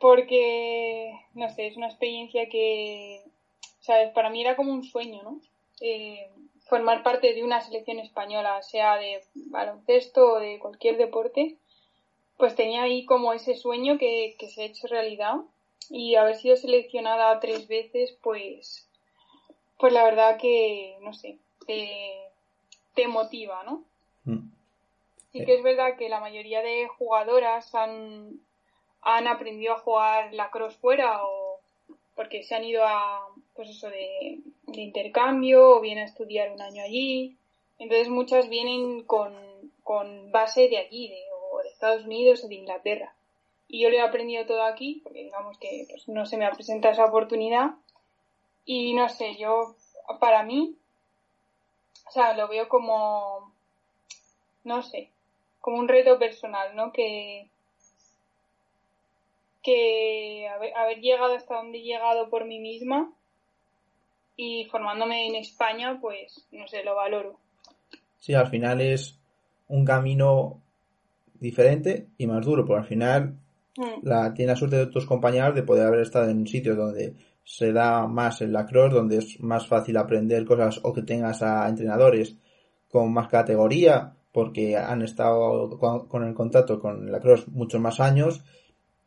Porque, 0.00 1.12
no 1.34 1.48
sé, 1.50 1.68
es 1.68 1.76
una 1.76 1.86
experiencia 1.86 2.48
que, 2.48 3.22
¿sabes? 3.78 4.10
Para 4.12 4.28
mí 4.28 4.40
era 4.40 4.56
como 4.56 4.72
un 4.72 4.82
sueño, 4.82 5.22
¿no? 5.22 5.40
Eh, 5.80 6.28
formar 6.68 7.04
parte 7.04 7.32
de 7.32 7.44
una 7.44 7.60
selección 7.60 8.00
española, 8.00 8.60
sea 8.62 8.96
de 8.96 9.22
baloncesto 9.34 10.32
o 10.32 10.40
de 10.40 10.58
cualquier 10.58 10.96
deporte, 10.96 11.58
pues 12.36 12.56
tenía 12.56 12.82
ahí 12.82 13.04
como 13.04 13.32
ese 13.32 13.54
sueño 13.54 13.98
que, 13.98 14.34
se 14.52 14.62
ha 14.62 14.66
hecho 14.66 14.88
realidad 14.88 15.36
y 15.90 16.16
haber 16.16 16.36
sido 16.36 16.56
seleccionada 16.56 17.38
tres 17.38 17.68
veces, 17.68 18.18
pues, 18.20 18.88
pues 19.78 19.92
la 19.92 20.02
verdad 20.02 20.38
que, 20.40 20.96
no 21.02 21.14
sé, 21.14 21.38
te, 21.68 22.18
te 22.94 23.06
motiva, 23.06 23.62
¿no? 23.62 23.84
Mm. 24.24 24.59
Sí 25.32 25.44
que 25.44 25.54
es 25.54 25.62
verdad 25.62 25.96
que 25.96 26.08
la 26.08 26.20
mayoría 26.20 26.60
de 26.60 26.88
jugadoras 26.88 27.74
han, 27.74 28.40
han 29.02 29.28
aprendido 29.28 29.74
a 29.74 29.78
jugar 29.78 30.34
la 30.34 30.50
cross 30.50 30.76
fuera 30.76 31.24
o 31.24 31.60
porque 32.16 32.42
se 32.42 32.54
han 32.54 32.64
ido 32.64 32.84
a, 32.84 33.28
pues 33.54 33.70
eso, 33.70 33.88
de, 33.88 34.40
de 34.66 34.80
intercambio 34.82 35.76
o 35.76 35.80
vienen 35.80 36.04
a 36.04 36.06
estudiar 36.06 36.50
un 36.50 36.60
año 36.60 36.82
allí. 36.82 37.36
Entonces 37.78 38.08
muchas 38.08 38.48
vienen 38.50 39.04
con, 39.04 39.34
con 39.82 40.30
base 40.30 40.68
de 40.68 40.76
allí, 40.76 41.08
de, 41.08 41.22
o 41.50 41.62
de 41.62 41.70
Estados 41.70 42.04
Unidos 42.04 42.44
o 42.44 42.48
de 42.48 42.56
Inglaterra. 42.56 43.14
Y 43.68 43.80
yo 43.80 43.88
lo 43.88 43.96
he 43.96 44.00
aprendido 44.02 44.44
todo 44.44 44.64
aquí, 44.64 45.00
porque 45.02 45.24
digamos 45.24 45.56
que 45.58 45.86
pues, 45.88 46.08
no 46.08 46.26
se 46.26 46.36
me 46.36 46.44
ha 46.44 46.50
presentado 46.50 46.92
esa 46.92 47.06
oportunidad. 47.06 47.70
Y 48.66 48.92
no 48.92 49.08
sé, 49.08 49.36
yo, 49.36 49.74
para 50.18 50.42
mí, 50.42 50.76
o 52.06 52.10
sea, 52.10 52.34
lo 52.34 52.48
veo 52.48 52.68
como, 52.68 53.52
no 54.64 54.82
sé, 54.82 55.08
como 55.60 55.78
un 55.78 55.88
reto 55.88 56.18
personal, 56.18 56.74
¿no? 56.74 56.92
Que, 56.92 57.48
que 59.62 60.48
haber, 60.76 61.00
llegado 61.00 61.34
hasta 61.34 61.56
donde 61.56 61.78
he 61.78 61.82
llegado 61.82 62.30
por 62.30 62.46
mí 62.46 62.58
misma 62.58 63.12
y 64.36 64.66
formándome 64.70 65.26
en 65.26 65.36
España, 65.36 65.98
pues, 66.00 66.46
no 66.52 66.66
sé, 66.66 66.82
lo 66.82 66.96
valoro. 66.96 67.38
Sí, 68.18 68.34
al 68.34 68.48
final 68.48 68.80
es 68.80 69.18
un 69.68 69.84
camino 69.84 70.60
diferente 71.38 72.06
y 72.16 72.26
más 72.26 72.44
duro, 72.44 72.64
porque 72.64 72.80
al 72.80 72.88
final 72.88 73.34
mm. 73.76 74.06
la, 74.06 74.32
tiene 74.32 74.52
la 74.52 74.56
suerte 74.56 74.76
de 74.76 74.86
tus 74.86 75.06
compañeros 75.06 75.54
de 75.54 75.62
poder 75.62 75.86
haber 75.86 76.00
estado 76.00 76.30
en 76.30 76.38
un 76.38 76.46
sitio 76.46 76.74
donde 76.74 77.14
se 77.44 77.72
da 77.72 78.06
más 78.06 78.40
el 78.40 78.52
lacrosse, 78.52 78.94
donde 78.94 79.18
es 79.18 79.40
más 79.40 79.66
fácil 79.66 79.96
aprender 79.96 80.44
cosas 80.44 80.80
o 80.82 80.92
que 80.92 81.02
tengas 81.02 81.42
a 81.42 81.68
entrenadores 81.68 82.36
con 82.90 83.12
más 83.12 83.28
categoría, 83.28 84.14
porque 84.32 84.76
han 84.76 85.02
estado 85.02 85.78
con, 86.08 86.24
el 86.26 86.34
contacto 86.34 86.80
con 86.80 87.04
el 87.04 87.12
lacrosse 87.12 87.48
muchos 87.48 87.80
más 87.80 88.00
años. 88.00 88.44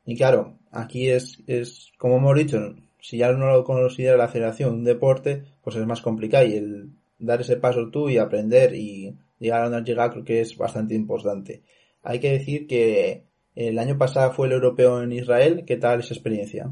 Y 0.05 0.17
claro, 0.17 0.57
aquí 0.71 1.09
es, 1.09 1.41
es, 1.47 1.91
como 1.97 2.17
hemos 2.17 2.35
dicho, 2.35 2.75
si 2.99 3.17
ya 3.17 3.31
no 3.31 3.47
lo 3.47 3.63
considera 3.63 4.17
la 4.17 4.27
federación 4.27 4.73
un 4.73 4.83
deporte, 4.83 5.43
pues 5.61 5.75
es 5.75 5.85
más 5.85 6.01
complicado 6.01 6.45
y 6.45 6.53
el 6.53 6.89
dar 7.19 7.41
ese 7.41 7.57
paso 7.57 7.89
tú 7.89 8.09
y 8.09 8.17
aprender 8.17 8.75
y 8.75 9.17
llegar 9.39 9.61
a 9.61 9.63
donde 9.63 9.79
has 9.79 9.85
llegado 9.85 10.11
creo 10.11 10.23
que 10.25 10.41
es 10.41 10.57
bastante 10.57 10.95
importante. 10.95 11.63
Hay 12.01 12.19
que 12.19 12.31
decir 12.31 12.67
que 12.67 13.25
el 13.55 13.79
año 13.79 13.97
pasado 13.97 14.33
fue 14.33 14.47
el 14.47 14.53
europeo 14.53 15.01
en 15.01 15.11
Israel. 15.11 15.63
¿Qué 15.65 15.77
tal 15.77 15.99
esa 15.99 16.13
experiencia? 16.13 16.71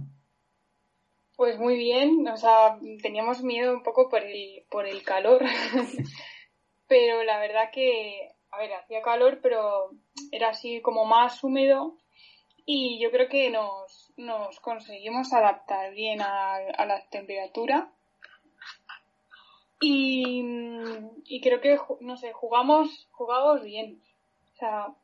Pues 1.36 1.58
muy 1.58 1.75
bien, 1.75 2.27
o 2.27 2.38
sea, 2.38 2.77
teníamos 3.01 3.41
miedo 3.41 3.74
un 3.74 3.81
poco 3.81 4.10
por 4.10 4.22
el, 4.22 4.63
por 4.70 4.86
el 4.86 5.01
calor, 5.01 5.41
pero 6.88 7.24
la 7.24 7.39
verdad 7.39 7.72
que, 7.74 8.29
a 8.51 8.58
ver, 8.58 8.74
hacía 8.74 9.01
calor, 9.01 9.39
pero 9.41 9.91
era 10.31 10.50
así 10.50 10.81
como 10.81 11.05
más 11.05 11.43
húmedo 11.43 11.98
y 12.65 13.00
yo 13.00 13.12
creo 13.12 13.27
que 13.27 13.50
nos, 13.50 14.12
nos 14.17 14.60
conseguimos 14.60 15.34
adaptar 15.34 15.93
bien 15.93 16.22
a, 16.22 16.60
la 16.86 17.03
temperatura. 17.10 17.91
Y, 19.79 20.43
y, 21.25 21.41
creo 21.41 21.60
que, 21.60 21.79
no 22.01 22.15
sé, 22.17 22.34
jugamos, 22.34 23.08
jugamos 23.12 23.63
bien. 23.63 24.00
O 24.53 24.55
sea, 24.58 24.96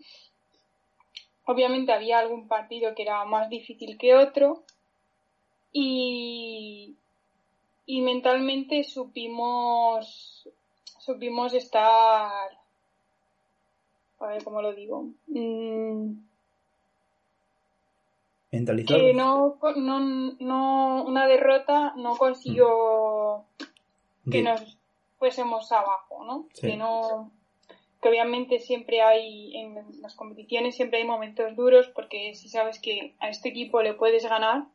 obviamente 1.45 1.91
había 1.91 2.19
algún 2.19 2.47
partido 2.47 2.93
que 2.93 3.01
era 3.01 3.25
más 3.25 3.49
difícil 3.49 3.97
que 3.97 4.13
otro, 4.13 4.63
y, 5.71 6.95
y 7.85 8.01
mentalmente 8.01 8.83
supimos, 8.83 10.47
supimos 10.99 11.53
estar, 11.53 12.51
a 14.19 14.27
ver 14.27 14.43
cómo 14.43 14.61
lo 14.61 14.73
digo, 14.73 15.07
mm, 15.27 16.11
que 18.49 19.13
no, 19.13 19.57
no, 19.75 19.99
no, 20.39 21.03
una 21.05 21.27
derrota 21.27 21.93
no 21.95 22.15
consiguió 22.17 23.45
mm. 24.25 24.31
que 24.31 24.41
nos 24.41 24.77
fuésemos 25.19 25.71
abajo, 25.71 26.23
¿no? 26.23 26.47
Que 26.59 26.77
no, 26.77 27.31
que 28.01 28.09
obviamente 28.09 28.59
siempre 28.59 29.01
hay, 29.01 29.55
en 29.57 30.01
las 30.01 30.15
competiciones 30.15 30.75
siempre 30.75 30.99
hay 30.99 31.05
momentos 31.05 31.55
duros 31.55 31.87
porque 31.89 32.33
si 32.35 32.49
sabes 32.49 32.79
que 32.79 33.15
a 33.19 33.29
este 33.29 33.49
equipo 33.49 33.81
le 33.81 33.93
puedes 33.93 34.23
ganar, 34.23 34.65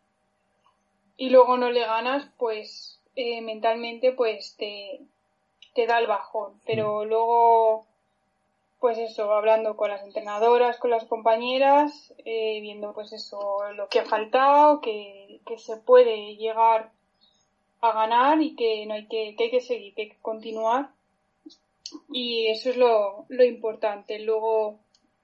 y 1.17 1.31
luego 1.31 1.57
no 1.57 1.71
le 1.71 1.81
ganas, 1.87 2.29
pues 2.39 3.01
eh, 3.15 3.41
mentalmente 3.43 4.13
pues 4.13 4.57
te, 4.57 5.01
te 5.75 5.87
da 5.87 5.99
el 5.99 6.07
bajón. 6.07 6.61
Pero 6.67 7.05
mm. 7.05 7.09
luego, 7.09 7.87
pues 8.83 8.99
eso, 8.99 9.33
hablando 9.33 9.77
con 9.77 9.89
las 9.89 10.03
entrenadoras, 10.03 10.77
con 10.77 10.91
las 10.91 11.07
compañeras, 11.07 12.13
eh, 12.27 12.61
viendo 12.61 12.93
pues 12.93 13.15
eso, 13.15 13.39
lo 13.75 13.89
que 13.89 14.01
ha 14.01 14.05
faltado, 14.05 14.83
que, 14.83 15.41
que 15.47 15.57
se 15.57 15.79
puede 15.79 16.37
llegar 16.37 16.93
a 17.81 17.93
ganar 17.93 18.43
y 18.43 18.55
que 18.55 18.85
no 18.85 18.93
hay 18.93 19.07
que, 19.07 19.35
que 19.39 19.45
hay 19.45 19.51
que 19.51 19.61
seguir, 19.63 19.95
que 19.95 20.03
hay 20.03 20.09
que 20.11 20.21
continuar. 20.21 20.91
Y 22.13 22.49
eso 22.49 22.69
es 22.69 22.77
lo, 22.77 23.25
lo 23.31 23.45
importante. 23.45 24.19
Luego 24.19 24.81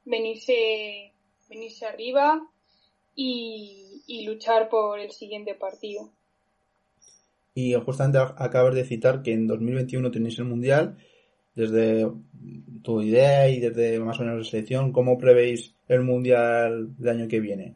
venirse, 0.06 1.12
venirse 1.50 1.84
arriba, 1.84 2.48
y, 3.20 4.24
luchar 4.24 4.68
por 4.68 5.00
el 5.00 5.10
siguiente 5.10 5.54
partido. 5.54 6.10
Y 7.54 7.74
justamente 7.74 8.18
acabas 8.18 8.74
de 8.74 8.84
citar 8.84 9.22
que 9.22 9.32
en 9.32 9.48
2021 9.48 10.10
tenéis 10.12 10.38
el 10.38 10.44
Mundial. 10.44 10.96
Desde 11.54 12.10
tu 12.82 13.02
idea 13.02 13.48
y 13.48 13.58
desde 13.58 13.98
más 13.98 14.18
o 14.18 14.22
menos 14.22 14.38
la 14.38 14.44
selección, 14.44 14.92
¿cómo 14.92 15.18
prevéis 15.18 15.74
el 15.88 16.02
Mundial 16.02 16.96
del 16.96 17.08
año 17.08 17.28
que 17.28 17.40
viene? 17.40 17.74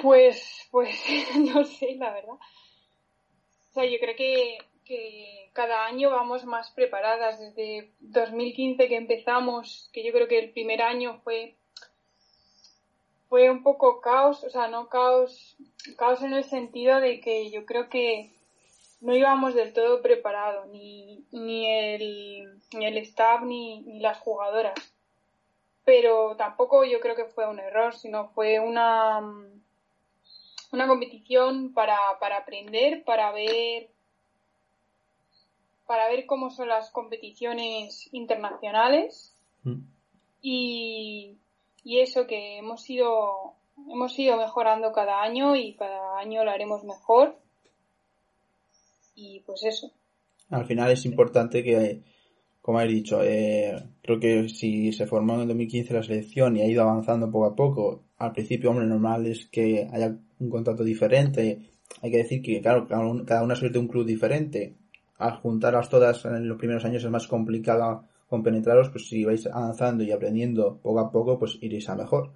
Pues, 0.00 0.66
pues, 0.70 0.96
no 1.54 1.64
sé, 1.64 1.96
la 1.96 2.12
verdad. 2.12 2.34
O 2.34 3.72
sea, 3.74 3.84
yo 3.84 3.98
creo 4.00 4.16
que, 4.16 4.58
que 4.84 5.50
cada 5.52 5.84
año 5.84 6.10
vamos 6.10 6.44
más 6.44 6.70
preparadas. 6.70 7.38
Desde 7.38 7.90
2015 8.00 8.88
que 8.88 8.96
empezamos, 8.96 9.90
que 9.92 10.04
yo 10.04 10.12
creo 10.12 10.26
que 10.26 10.38
el 10.38 10.50
primer 10.50 10.80
año 10.82 11.20
fue 11.22 11.54
fue 13.30 13.48
un 13.48 13.62
poco 13.62 14.00
caos, 14.00 14.42
o 14.42 14.50
sea, 14.50 14.66
no 14.66 14.88
caos, 14.88 15.56
caos 15.96 16.20
en 16.22 16.32
el 16.34 16.42
sentido 16.42 17.00
de 17.00 17.20
que 17.20 17.48
yo 17.52 17.64
creo 17.64 17.88
que 17.88 18.32
no 19.00 19.14
íbamos 19.14 19.54
del 19.54 19.72
todo 19.72 20.02
preparados, 20.02 20.68
ni, 20.68 21.24
ni, 21.32 21.66
el, 21.66 22.60
ni 22.72 22.84
el 22.84 22.98
staff 22.98 23.42
ni, 23.42 23.80
ni 23.80 24.00
las 24.00 24.18
jugadoras. 24.18 24.74
Pero 25.84 26.36
tampoco 26.36 26.84
yo 26.84 27.00
creo 27.00 27.16
que 27.16 27.24
fue 27.24 27.48
un 27.48 27.58
error, 27.58 27.94
sino 27.94 28.28
fue 28.28 28.60
una, 28.60 29.20
una 30.72 30.86
competición 30.86 31.72
para, 31.72 31.98
para 32.20 32.38
aprender, 32.38 33.04
para 33.04 33.32
ver 33.32 33.88
para 35.86 36.06
ver 36.06 36.24
cómo 36.24 36.50
son 36.50 36.68
las 36.68 36.92
competiciones 36.92 38.08
internacionales 38.12 39.34
mm. 39.64 39.80
y, 40.40 41.36
y 41.82 41.98
eso 41.98 42.28
que 42.28 42.58
hemos 42.58 42.88
ido 42.88 43.54
hemos 43.88 44.16
ido 44.16 44.36
mejorando 44.36 44.92
cada 44.92 45.20
año 45.20 45.56
y 45.56 45.74
cada 45.74 46.16
año 46.16 46.44
lo 46.44 46.52
haremos 46.52 46.84
mejor 46.84 47.36
y 49.20 49.40
pues 49.40 49.62
eso. 49.64 49.92
Al 50.48 50.64
final 50.64 50.90
es 50.90 51.04
importante 51.04 51.62
que 51.62 52.02
como 52.60 52.80
he 52.80 52.86
dicho 52.86 53.22
eh, 53.22 53.74
creo 54.02 54.18
que 54.20 54.48
si 54.48 54.92
se 54.92 55.06
formó 55.06 55.34
en 55.34 55.40
el 55.42 55.48
2015 55.48 55.94
la 55.94 56.02
selección 56.02 56.56
y 56.56 56.62
ha 56.62 56.66
ido 56.66 56.82
avanzando 56.82 57.30
poco 57.30 57.46
a 57.46 57.54
poco 57.56 58.04
al 58.18 58.32
principio 58.32 58.70
hombre 58.70 58.86
normal 58.86 59.26
es 59.26 59.46
que 59.46 59.88
haya 59.90 60.16
un 60.38 60.50
contrato 60.50 60.84
diferente. 60.84 61.58
Hay 62.02 62.10
que 62.10 62.18
decir 62.18 62.42
que 62.42 62.60
claro 62.60 62.86
cada 62.86 63.42
una 63.42 63.56
suerte 63.56 63.78
de 63.78 63.84
un 63.84 63.88
club 63.88 64.06
diferente. 64.06 64.76
Al 65.16 65.36
juntarlas 65.36 65.88
todas 65.88 66.24
en 66.24 66.48
los 66.48 66.58
primeros 66.58 66.84
años 66.84 67.04
es 67.04 67.10
más 67.10 67.26
complicado 67.26 68.04
penetraros, 68.44 68.90
pues 68.90 69.08
si 69.08 69.24
vais 69.24 69.44
avanzando 69.46 70.04
y 70.04 70.12
aprendiendo 70.12 70.78
poco 70.80 71.00
a 71.00 71.10
poco, 71.10 71.38
pues 71.38 71.58
iréis 71.60 71.88
a 71.88 71.96
mejor. 71.96 72.32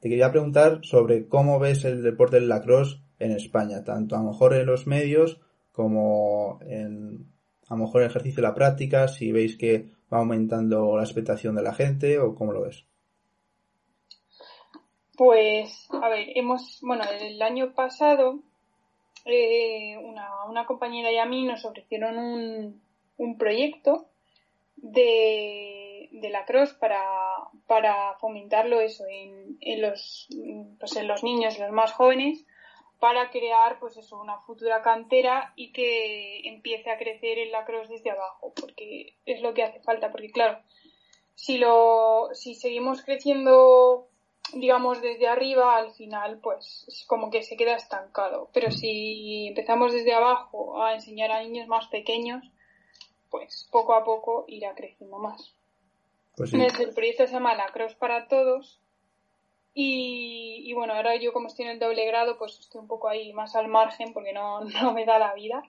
Te 0.00 0.08
quería 0.08 0.30
preguntar 0.30 0.80
sobre 0.82 1.26
cómo 1.26 1.58
ves 1.58 1.84
el 1.84 2.02
deporte 2.02 2.36
del 2.36 2.48
lacrosse 2.48 3.00
en 3.18 3.32
España, 3.32 3.82
tanto 3.82 4.14
a 4.14 4.22
lo 4.22 4.30
mejor 4.30 4.54
en 4.54 4.66
los 4.66 4.86
medios 4.86 5.40
como 5.76 6.58
en 6.62 7.26
a 7.68 7.74
lo 7.74 7.84
mejor 7.84 8.02
el 8.02 8.08
ejercicio 8.08 8.42
de 8.42 8.48
la 8.48 8.54
práctica, 8.54 9.08
si 9.08 9.30
veis 9.30 9.56
que 9.56 9.90
va 10.12 10.18
aumentando 10.18 10.96
la 10.96 11.02
expectación 11.02 11.54
de 11.54 11.62
la 11.62 11.74
gente 11.74 12.18
o 12.18 12.34
cómo 12.34 12.52
lo 12.52 12.62
ves. 12.62 12.86
Pues, 15.16 15.88
a 15.90 16.08
ver, 16.08 16.28
hemos, 16.34 16.78
bueno, 16.80 17.04
el 17.20 17.42
año 17.42 17.74
pasado 17.74 18.40
eh, 19.24 19.98
una, 19.98 20.44
una, 20.48 20.64
compañera 20.64 21.10
y 21.10 21.18
a 21.18 21.26
mí 21.26 21.44
nos 21.44 21.64
ofrecieron 21.64 22.16
un, 22.18 22.82
un 23.16 23.38
proyecto 23.38 24.06
de, 24.76 26.08
de 26.12 26.30
la 26.30 26.44
cross 26.44 26.74
para, 26.74 27.02
para 27.66 28.14
fomentarlo 28.20 28.80
eso 28.80 29.04
en, 29.10 29.58
en, 29.60 29.82
los, 29.82 30.28
pues 30.78 30.96
en 30.96 31.08
los 31.08 31.24
niños, 31.24 31.58
los 31.58 31.72
más 31.72 31.92
jóvenes, 31.92 32.46
para 33.00 33.30
crear 33.30 33.78
pues 33.78 33.96
eso, 33.96 34.20
una 34.20 34.38
futura 34.38 34.82
cantera 34.82 35.52
y 35.56 35.72
que 35.72 36.48
empiece 36.48 36.90
a 36.90 36.98
crecer 36.98 37.38
en 37.38 37.52
la 37.52 37.64
cross 37.64 37.88
desde 37.88 38.10
abajo, 38.10 38.52
porque 38.58 39.16
es 39.26 39.42
lo 39.42 39.54
que 39.54 39.62
hace 39.62 39.80
falta, 39.80 40.10
porque 40.10 40.30
claro, 40.30 40.58
si 41.34 41.58
lo, 41.58 42.30
si 42.32 42.54
seguimos 42.54 43.02
creciendo 43.02 44.08
digamos 44.52 45.02
desde 45.02 45.26
arriba 45.26 45.76
al 45.76 45.92
final 45.92 46.38
pues 46.40 46.84
es 46.88 47.04
como 47.06 47.30
que 47.30 47.42
se 47.42 47.56
queda 47.56 47.76
estancado. 47.76 48.48
Pero 48.52 48.70
si 48.70 49.48
empezamos 49.48 49.92
desde 49.92 50.14
abajo 50.14 50.82
a 50.82 50.94
enseñar 50.94 51.32
a 51.32 51.42
niños 51.42 51.68
más 51.68 51.88
pequeños 51.88 52.44
pues 53.30 53.68
poco 53.70 53.94
a 53.94 54.04
poco 54.04 54.44
irá 54.48 54.74
creciendo 54.74 55.18
más. 55.18 55.54
Pues 56.36 56.52
el 56.52 56.94
proyecto 56.94 57.26
se 57.26 57.32
llama 57.32 57.54
La 57.54 57.72
Cross 57.72 57.94
para 57.94 58.28
Todos 58.28 58.80
y, 59.78 60.72
bueno, 60.72 60.94
ahora 60.94 61.16
yo 61.16 61.34
como 61.34 61.48
estoy 61.48 61.66
en 61.66 61.72
el 61.72 61.78
doble 61.78 62.06
grado, 62.06 62.38
pues 62.38 62.58
estoy 62.58 62.80
un 62.80 62.86
poco 62.88 63.08
ahí 63.08 63.34
más 63.34 63.54
al 63.56 63.68
margen 63.68 64.14
porque 64.14 64.32
no, 64.32 64.60
no 64.64 64.94
me 64.94 65.04
da 65.04 65.18
la 65.18 65.34
vida. 65.34 65.62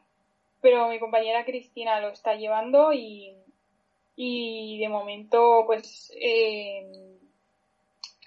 Pero 0.61 0.87
mi 0.87 0.97
compañera 0.97 1.43
Cristina 1.43 1.99
lo 1.99 2.07
está 2.07 2.35
llevando 2.35 2.93
y, 2.93 3.35
y 4.15 4.79
de 4.79 4.87
momento 4.87 5.63
pues 5.65 6.09
eh, 6.15 7.19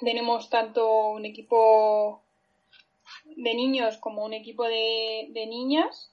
tenemos 0.00 0.50
tanto 0.50 1.08
un 1.12 1.24
equipo 1.24 2.22
de 3.24 3.54
niños 3.54 3.96
como 3.96 4.22
un 4.22 4.34
equipo 4.34 4.64
de, 4.64 5.28
de 5.30 5.46
niñas, 5.46 6.12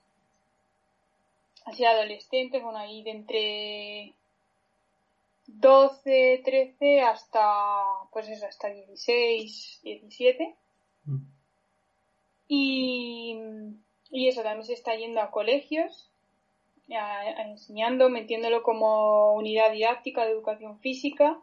así 1.65 1.84
adolescentes, 1.84 2.63
bueno, 2.63 2.80
ahí 2.80 3.03
de 3.03 3.12
entre 3.12 4.13
12, 5.47 6.41
13 6.43 7.01
hasta, 7.01 7.41
pues 8.12 8.27
eso, 8.27 8.45
hasta 8.45 8.69
16, 8.69 9.79
17. 9.83 10.55
Mm. 11.05 11.17
Y, 12.49 13.38
y 14.12 14.27
eso 14.27 14.43
también 14.43 14.65
se 14.65 14.73
está 14.73 14.95
yendo 14.95 15.21
a 15.21 15.31
colegios, 15.31 16.10
enseñando, 16.88 18.10
metiéndolo 18.10 18.63
como 18.63 19.33
unidad 19.33 19.71
didáctica 19.71 20.25
de 20.25 20.31
educación 20.31 20.79
física. 20.79 21.39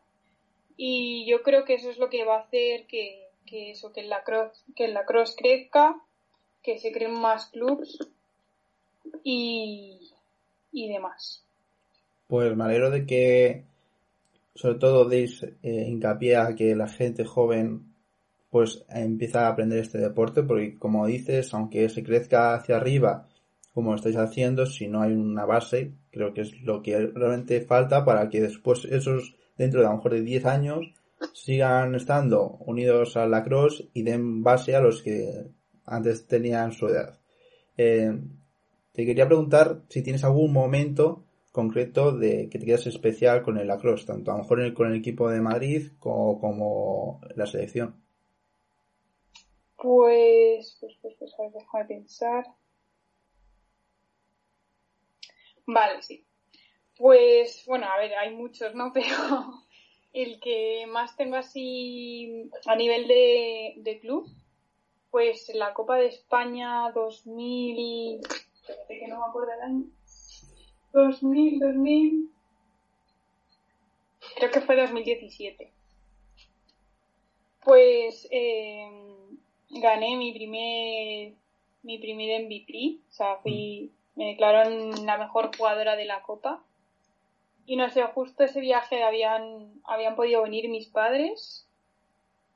Y 0.76 1.26
yo 1.26 1.42
creo 1.42 1.64
que 1.64 1.74
eso 1.74 1.90
es 1.90 1.98
lo 1.98 2.08
que 2.08 2.24
va 2.24 2.36
a 2.36 2.40
hacer 2.40 2.86
que, 2.86 3.28
que 3.46 3.70
eso, 3.70 3.92
que 3.92 4.02
la 4.02 4.22
cross, 4.24 4.64
que 4.76 4.88
la 4.88 5.04
cross 5.04 5.34
crezca, 5.36 6.00
que 6.62 6.78
se 6.78 6.92
creen 6.92 7.14
más 7.14 7.46
clubs 7.46 7.98
y, 9.22 10.10
y 10.72 10.88
demás. 10.88 11.44
Pues 12.26 12.56
me 12.56 12.64
alegro 12.64 12.90
de 12.90 13.06
que 13.06 13.64
sobre 14.54 14.78
todo 14.78 15.08
deis 15.08 15.42
eh, 15.42 15.86
hincapié 15.88 16.36
a 16.36 16.54
que 16.54 16.74
la 16.76 16.88
gente 16.88 17.24
joven 17.24 17.94
pues 18.50 18.84
empieza 18.88 19.46
a 19.46 19.48
aprender 19.50 19.80
este 19.80 19.98
deporte 19.98 20.44
porque 20.44 20.78
como 20.78 21.06
dices, 21.06 21.52
aunque 21.54 21.88
se 21.88 22.04
crezca 22.04 22.54
hacia 22.54 22.76
arriba 22.76 23.28
como 23.72 23.96
estáis 23.96 24.16
haciendo, 24.16 24.66
si 24.66 24.86
no 24.86 25.02
hay 25.02 25.12
una 25.12 25.44
base, 25.44 25.94
creo 26.12 26.32
que 26.32 26.42
es 26.42 26.62
lo 26.62 26.80
que 26.80 26.96
realmente 27.08 27.60
falta 27.62 28.04
para 28.04 28.28
que 28.28 28.40
después 28.40 28.84
esos 28.84 29.34
dentro 29.58 29.80
de 29.80 29.86
a 29.86 29.90
lo 29.90 29.96
mejor 29.96 30.12
de 30.12 30.22
10 30.22 30.46
años 30.46 30.94
sigan 31.32 31.96
estando 31.96 32.58
unidos 32.60 33.16
a 33.16 33.26
la 33.26 33.42
cross 33.42 33.88
y 33.92 34.02
den 34.04 34.44
base 34.44 34.76
a 34.76 34.80
los 34.80 35.02
que 35.02 35.46
antes 35.84 36.26
tenían 36.28 36.70
su 36.70 36.86
edad. 36.86 37.18
Eh, 37.76 38.16
te 38.92 39.04
quería 39.04 39.26
preguntar 39.26 39.82
si 39.88 40.02
tienes 40.02 40.22
algún 40.22 40.52
momento 40.52 41.24
concreto 41.54 42.10
de 42.10 42.48
que 42.50 42.58
te 42.58 42.66
quedas 42.66 42.88
especial 42.88 43.42
con 43.44 43.58
el 43.58 43.68
lacrosse, 43.68 44.06
tanto 44.06 44.32
a 44.32 44.34
lo 44.34 44.42
mejor 44.42 44.74
con 44.74 44.90
el 44.90 44.98
equipo 44.98 45.30
de 45.30 45.40
Madrid 45.40 45.92
como, 46.00 46.40
como 46.40 47.20
la 47.36 47.46
selección? 47.46 48.02
Pues, 49.76 50.76
pues, 50.80 50.98
pues, 51.00 51.14
pues, 51.16 51.32
a 51.38 51.42
ver, 51.42 51.52
déjame 51.52 51.84
pensar. 51.84 52.44
Vale, 55.66 56.02
sí. 56.02 56.26
Pues, 56.98 57.62
bueno, 57.68 57.86
a 57.86 57.98
ver, 57.98 58.14
hay 58.16 58.34
muchos, 58.34 58.74
¿no? 58.74 58.92
Pero 58.94 59.14
el 60.12 60.40
que 60.40 60.86
más 60.88 61.16
tengo 61.16 61.36
así 61.36 62.50
a 62.66 62.74
nivel 62.74 63.06
de, 63.06 63.74
de 63.76 64.00
club, 64.00 64.26
pues 65.12 65.52
la 65.54 65.72
Copa 65.72 65.98
de 65.98 66.06
España 66.06 66.90
2000, 66.92 68.22
espérate 68.24 68.98
que 68.98 69.06
no 69.06 69.20
me 69.20 69.26
acuerdo 69.28 69.52
el 69.52 69.60
año, 69.60 69.84
2000, 70.94 71.58
2000. 71.58 72.30
Creo 74.36 74.50
que 74.50 74.60
fue 74.60 74.76
2017. 74.76 75.70
Pues 77.64 78.28
eh, 78.30 78.88
gané 79.70 80.16
mi 80.16 80.32
primer 80.32 81.32
mi 81.82 81.98
primer 81.98 82.44
MVP, 82.44 82.98
o 83.10 83.12
sea, 83.12 83.36
fui 83.42 83.90
me 84.14 84.26
declararon 84.26 85.04
la 85.04 85.18
mejor 85.18 85.54
jugadora 85.56 85.96
de 85.96 86.04
la 86.04 86.22
Copa. 86.22 86.62
Y 87.66 87.76
no 87.76 87.90
sé, 87.90 88.02
justo 88.04 88.44
ese 88.44 88.60
viaje 88.60 89.02
habían 89.02 89.72
habían 89.84 90.14
podido 90.14 90.42
venir 90.42 90.68
mis 90.68 90.86
padres. 90.86 91.66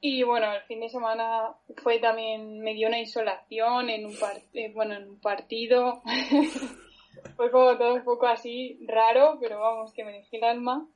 Y 0.01 0.22
bueno, 0.22 0.53
el 0.53 0.62
fin 0.62 0.79
de 0.79 0.88
semana 0.88 1.55
fue 1.83 1.98
también 1.98 2.61
me 2.61 2.74
dio 2.74 2.87
una 2.87 3.01
insolación 3.01 3.90
en 3.90 4.07
un 4.07 4.16
eh, 4.55 4.70
bueno, 4.72 4.94
en 4.94 5.09
un 5.09 5.20
partido. 5.20 6.03
fue 7.37 7.50
como 7.50 7.76
todo 7.76 7.94
un 7.94 8.04
poco 8.04 8.26
así 8.26 8.78
raro, 8.87 9.38
pero 9.40 9.61
vamos, 9.61 9.92
que 9.92 10.04
me 10.04 10.12
dejé 10.12 10.38
el 10.38 10.44
alma. 10.44 10.87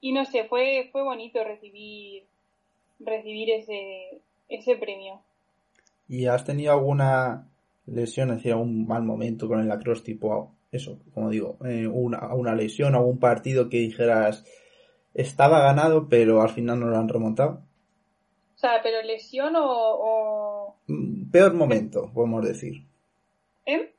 Y 0.00 0.12
no 0.12 0.24
sé, 0.24 0.44
fue, 0.44 0.88
fue 0.92 1.02
bonito 1.02 1.42
recibir, 1.42 2.24
recibir 3.00 3.50
ese, 3.50 4.20
ese 4.48 4.76
premio. 4.76 5.20
¿Y 6.08 6.26
has 6.26 6.44
tenido 6.44 6.72
alguna 6.72 7.48
lesión, 7.86 8.30
es 8.30 8.36
decir, 8.36 8.52
algún 8.52 8.86
mal 8.86 9.02
momento 9.02 9.48
con 9.48 9.60
el 9.60 9.68
lacrosse 9.68 10.04
tipo, 10.04 10.52
eso, 10.70 10.98
como 11.14 11.30
digo, 11.30 11.56
eh, 11.64 11.86
una, 11.86 12.34
una 12.34 12.54
lesión, 12.54 12.94
algún 12.94 13.18
partido 13.18 13.68
que 13.68 13.78
dijeras 13.78 14.44
estaba 15.14 15.60
ganado, 15.60 16.08
pero 16.08 16.42
al 16.42 16.50
final 16.50 16.80
no 16.80 16.86
lo 16.86 16.98
han 16.98 17.08
remontado? 17.08 17.62
O 18.54 18.58
sea, 18.58 18.80
pero 18.82 19.02
lesión 19.02 19.56
o... 19.56 19.64
o... 19.64 20.76
Mm, 20.86 21.30
peor 21.30 21.54
momento, 21.54 22.10
podemos 22.12 22.44
decir. 22.44 22.82
¿Eh? 23.66 23.92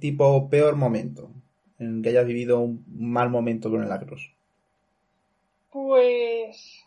Tipo 0.00 0.48
peor 0.48 0.76
momento 0.76 1.30
en 1.78 2.02
que 2.02 2.10
hayas 2.10 2.26
vivido 2.26 2.60
un 2.60 2.84
mal 2.88 3.30
momento 3.30 3.70
con 3.70 3.82
el 3.82 3.88
lacrosse? 3.88 4.32
Pues... 5.72 6.84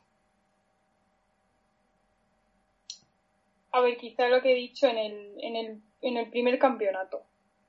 A 3.72 3.82
ver, 3.82 3.98
quizá 3.98 4.28
lo 4.30 4.42
que 4.42 4.54
he 4.54 4.56
dicho 4.56 4.88
en 4.88 4.98
el, 4.98 5.36
en 5.42 5.56
el, 5.56 5.82
en 6.02 6.18
el 6.18 6.30
primer 6.30 6.58
campeonato. 6.58 7.22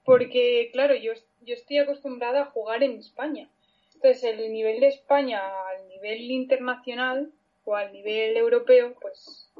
Porque, 0.05 0.71
claro, 0.73 0.95
yo, 0.95 1.13
yo 1.43 1.55
estoy 1.55 1.79
acostumbrada 1.79 2.43
a 2.43 2.51
jugar 2.51 2.83
en 2.83 2.93
España. 2.93 3.49
Entonces, 3.95 4.25
el 4.25 4.53
nivel 4.53 4.81
de 4.81 4.89
España 4.89 5.43
al 5.69 5.89
nivel 5.89 6.31
internacional 6.31 7.31
o 7.65 7.75
al 7.75 7.93
nivel 7.93 8.37
europeo, 8.37 8.95
pues 9.01 9.51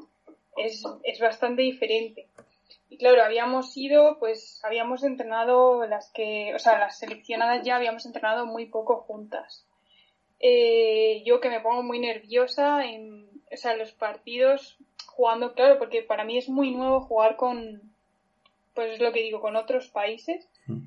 es, 0.57 0.83
es 1.03 1.19
bastante 1.19 1.61
diferente. 1.61 2.25
Claro, 2.99 3.23
habíamos 3.23 3.75
ido, 3.77 4.19
pues 4.19 4.59
habíamos 4.65 5.03
entrenado 5.03 5.85
las 5.87 6.11
que, 6.11 6.53
o 6.53 6.59
sea, 6.59 6.77
las 6.77 6.99
seleccionadas 6.99 7.65
ya 7.65 7.77
habíamos 7.77 8.05
entrenado 8.05 8.45
muy 8.45 8.65
poco 8.65 8.97
juntas. 8.97 9.65
Eh, 10.41 11.23
yo 11.25 11.39
que 11.39 11.49
me 11.49 11.61
pongo 11.61 11.81
muy 11.81 11.99
nerviosa 11.99 12.85
en, 12.85 13.29
o 13.49 13.55
sea, 13.55 13.77
los 13.77 13.93
partidos 13.93 14.77
jugando, 15.05 15.53
claro, 15.53 15.79
porque 15.79 16.03
para 16.03 16.25
mí 16.25 16.37
es 16.37 16.49
muy 16.49 16.71
nuevo 16.71 16.99
jugar 16.99 17.37
con, 17.37 17.81
pues 18.73 18.91
es 18.91 18.99
lo 18.99 19.13
que 19.13 19.23
digo, 19.23 19.39
con 19.39 19.55
otros 19.55 19.87
países. 19.87 20.49
Mm. 20.67 20.81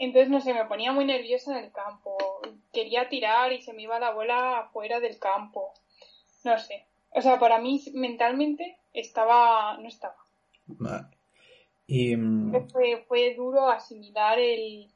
Entonces, 0.00 0.30
no 0.30 0.40
sé, 0.40 0.54
me 0.54 0.64
ponía 0.64 0.90
muy 0.90 1.04
nerviosa 1.04 1.56
en 1.56 1.64
el 1.64 1.70
campo. 1.70 2.18
Quería 2.72 3.08
tirar 3.08 3.52
y 3.52 3.62
se 3.62 3.72
me 3.72 3.82
iba 3.82 4.00
la 4.00 4.10
bola 4.10 4.58
afuera 4.58 4.98
del 4.98 5.20
campo. 5.20 5.74
No 6.42 6.58
sé. 6.58 6.86
O 7.10 7.22
sea, 7.22 7.38
para 7.38 7.60
mí 7.60 7.80
mentalmente 7.94 8.78
estaba, 8.92 9.78
no 9.78 9.86
estaba. 9.86 10.16
Y... 11.86 12.16
Mm, 12.16 12.68
fue, 12.70 13.04
fue 13.08 13.34
duro 13.34 13.68
asimilar 13.68 14.38
el, 14.38 14.88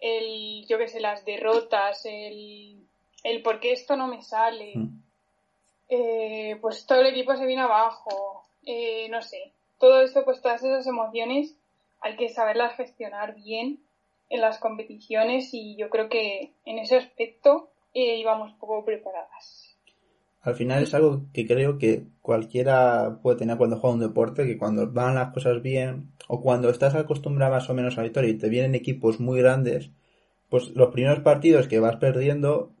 el, 0.00 0.66
yo 0.66 0.78
qué 0.78 0.88
sé, 0.88 1.00
las 1.00 1.24
derrotas, 1.24 2.04
el, 2.04 2.86
el 3.24 3.42
por 3.42 3.60
qué 3.60 3.72
esto 3.72 3.96
no 3.96 4.08
me 4.08 4.22
sale. 4.22 4.72
Mm. 4.74 5.02
Eh, 5.88 6.58
pues 6.60 6.86
todo 6.86 7.00
el 7.00 7.08
equipo 7.08 7.36
se 7.36 7.46
viene 7.46 7.62
abajo, 7.62 8.46
eh, 8.64 9.08
no 9.10 9.20
sé. 9.22 9.52
Todo 9.78 10.02
esto, 10.02 10.24
pues 10.24 10.40
todas 10.40 10.62
esas 10.62 10.86
emociones 10.86 11.54
hay 12.00 12.16
que 12.16 12.28
saberlas 12.28 12.76
gestionar 12.76 13.34
bien 13.34 13.80
en 14.30 14.40
las 14.40 14.58
competiciones 14.58 15.52
y 15.52 15.76
yo 15.76 15.90
creo 15.90 16.08
que 16.08 16.52
en 16.64 16.78
ese 16.78 16.96
aspecto 16.96 17.68
eh, 17.92 18.16
íbamos 18.16 18.52
poco 18.54 18.84
preparadas. 18.84 19.61
Al 20.42 20.56
final 20.56 20.82
es 20.82 20.92
algo 20.92 21.26
que 21.32 21.46
creo 21.46 21.78
que 21.78 22.04
cualquiera 22.20 23.20
puede 23.22 23.38
tener 23.38 23.56
cuando 23.56 23.78
juega 23.78 23.94
un 23.94 24.00
deporte, 24.00 24.44
que 24.44 24.58
cuando 24.58 24.90
van 24.90 25.14
las 25.14 25.32
cosas 25.32 25.62
bien 25.62 26.10
o 26.26 26.40
cuando 26.40 26.68
estás 26.68 26.94
acostumbrado 26.96 27.52
más 27.52 27.70
o 27.70 27.74
menos 27.74 27.94
a 27.94 27.98
la 27.98 28.04
victoria 28.04 28.30
y 28.30 28.38
te 28.38 28.48
vienen 28.48 28.74
equipos 28.74 29.20
muy 29.20 29.38
grandes, 29.40 29.90
pues 30.48 30.70
los 30.74 30.90
primeros 30.90 31.20
partidos 31.20 31.68
que 31.68 31.78
vas 31.78 31.96
perdiendo 31.96 32.72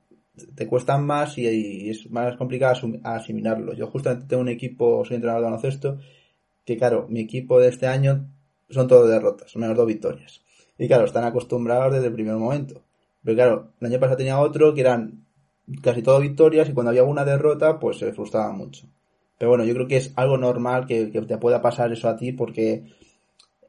te 0.54 0.66
cuestan 0.66 1.06
más 1.06 1.38
y, 1.38 1.88
es 1.90 2.10
más 2.10 2.36
complicado 2.36 2.74
asimilarlo. 3.04 3.74
Yo 3.74 3.86
justamente 3.86 4.26
tengo 4.26 4.42
un 4.42 4.48
equipo, 4.48 5.04
soy 5.04 5.16
entrenador 5.16 5.42
de 5.42 5.50
baloncesto, 5.50 5.98
que 6.64 6.76
claro, 6.76 7.06
mi 7.08 7.20
equipo 7.20 7.60
de 7.60 7.68
este 7.68 7.86
año 7.86 8.28
son 8.70 8.88
todos 8.88 9.08
derrotas, 9.08 9.54
menos 9.56 9.76
dos 9.76 9.86
victorias. 9.86 10.42
Y 10.78 10.88
claro, 10.88 11.04
están 11.04 11.24
acostumbrados 11.24 11.94
desde 11.94 12.08
el 12.08 12.12
primer 12.12 12.34
momento. 12.36 12.82
Pero 13.22 13.36
claro, 13.36 13.72
el 13.80 13.86
año 13.86 14.00
pasado 14.00 14.16
tenía 14.16 14.40
otro 14.40 14.74
que 14.74 14.80
eran 14.80 15.26
casi 15.82 16.02
todo 16.02 16.20
victorias 16.20 16.68
y 16.68 16.72
cuando 16.72 16.90
había 16.90 17.04
una 17.04 17.24
derrota 17.24 17.78
pues 17.78 17.98
se 17.98 18.12
frustraba 18.12 18.52
mucho. 18.52 18.86
Pero 19.38 19.50
bueno, 19.50 19.64
yo 19.64 19.74
creo 19.74 19.88
que 19.88 19.96
es 19.96 20.12
algo 20.16 20.38
normal 20.38 20.86
que, 20.86 21.06
te 21.06 21.38
pueda 21.38 21.60
pasar 21.60 21.92
eso 21.92 22.08
a 22.08 22.16
ti 22.16 22.32
porque 22.32 22.84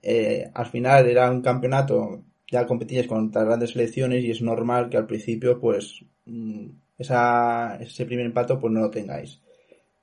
eh, 0.01 0.51
al 0.53 0.65
final 0.67 1.07
era 1.07 1.31
un 1.31 1.41
campeonato, 1.41 2.21
ya 2.51 2.67
competías 2.67 3.07
contra 3.07 3.43
grandes 3.43 3.71
selecciones 3.71 4.23
y 4.23 4.31
es 4.31 4.41
normal 4.41 4.89
que 4.89 4.97
al 4.97 5.07
principio 5.07 5.59
pues 5.59 6.03
mm, 6.25 6.67
esa, 6.97 7.77
ese 7.81 8.05
primer 8.05 8.25
impacto 8.25 8.59
pues 8.59 8.71
no 8.71 8.81
lo 8.81 8.91
tengáis. 8.91 9.41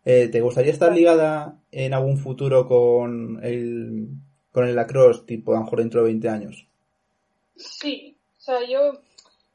Eh, 0.05 0.29
¿Te 0.29 0.41
gustaría 0.41 0.73
estar 0.73 0.93
ligada 0.93 1.61
en 1.71 1.95
algún 1.95 2.19
futuro 2.19 2.67
con 2.67 3.39
el, 3.45 4.09
con 4.51 4.67
el 4.67 4.75
lacrosse, 4.75 5.25
tipo 5.27 5.53
a 5.53 5.59
lo 5.59 5.65
mejor 5.65 5.79
dentro 5.81 6.01
de 6.01 6.07
20 6.07 6.29
años? 6.29 6.67
Sí, 7.57 8.17
o 8.39 8.41
sea, 8.41 8.67
yo, 8.67 9.01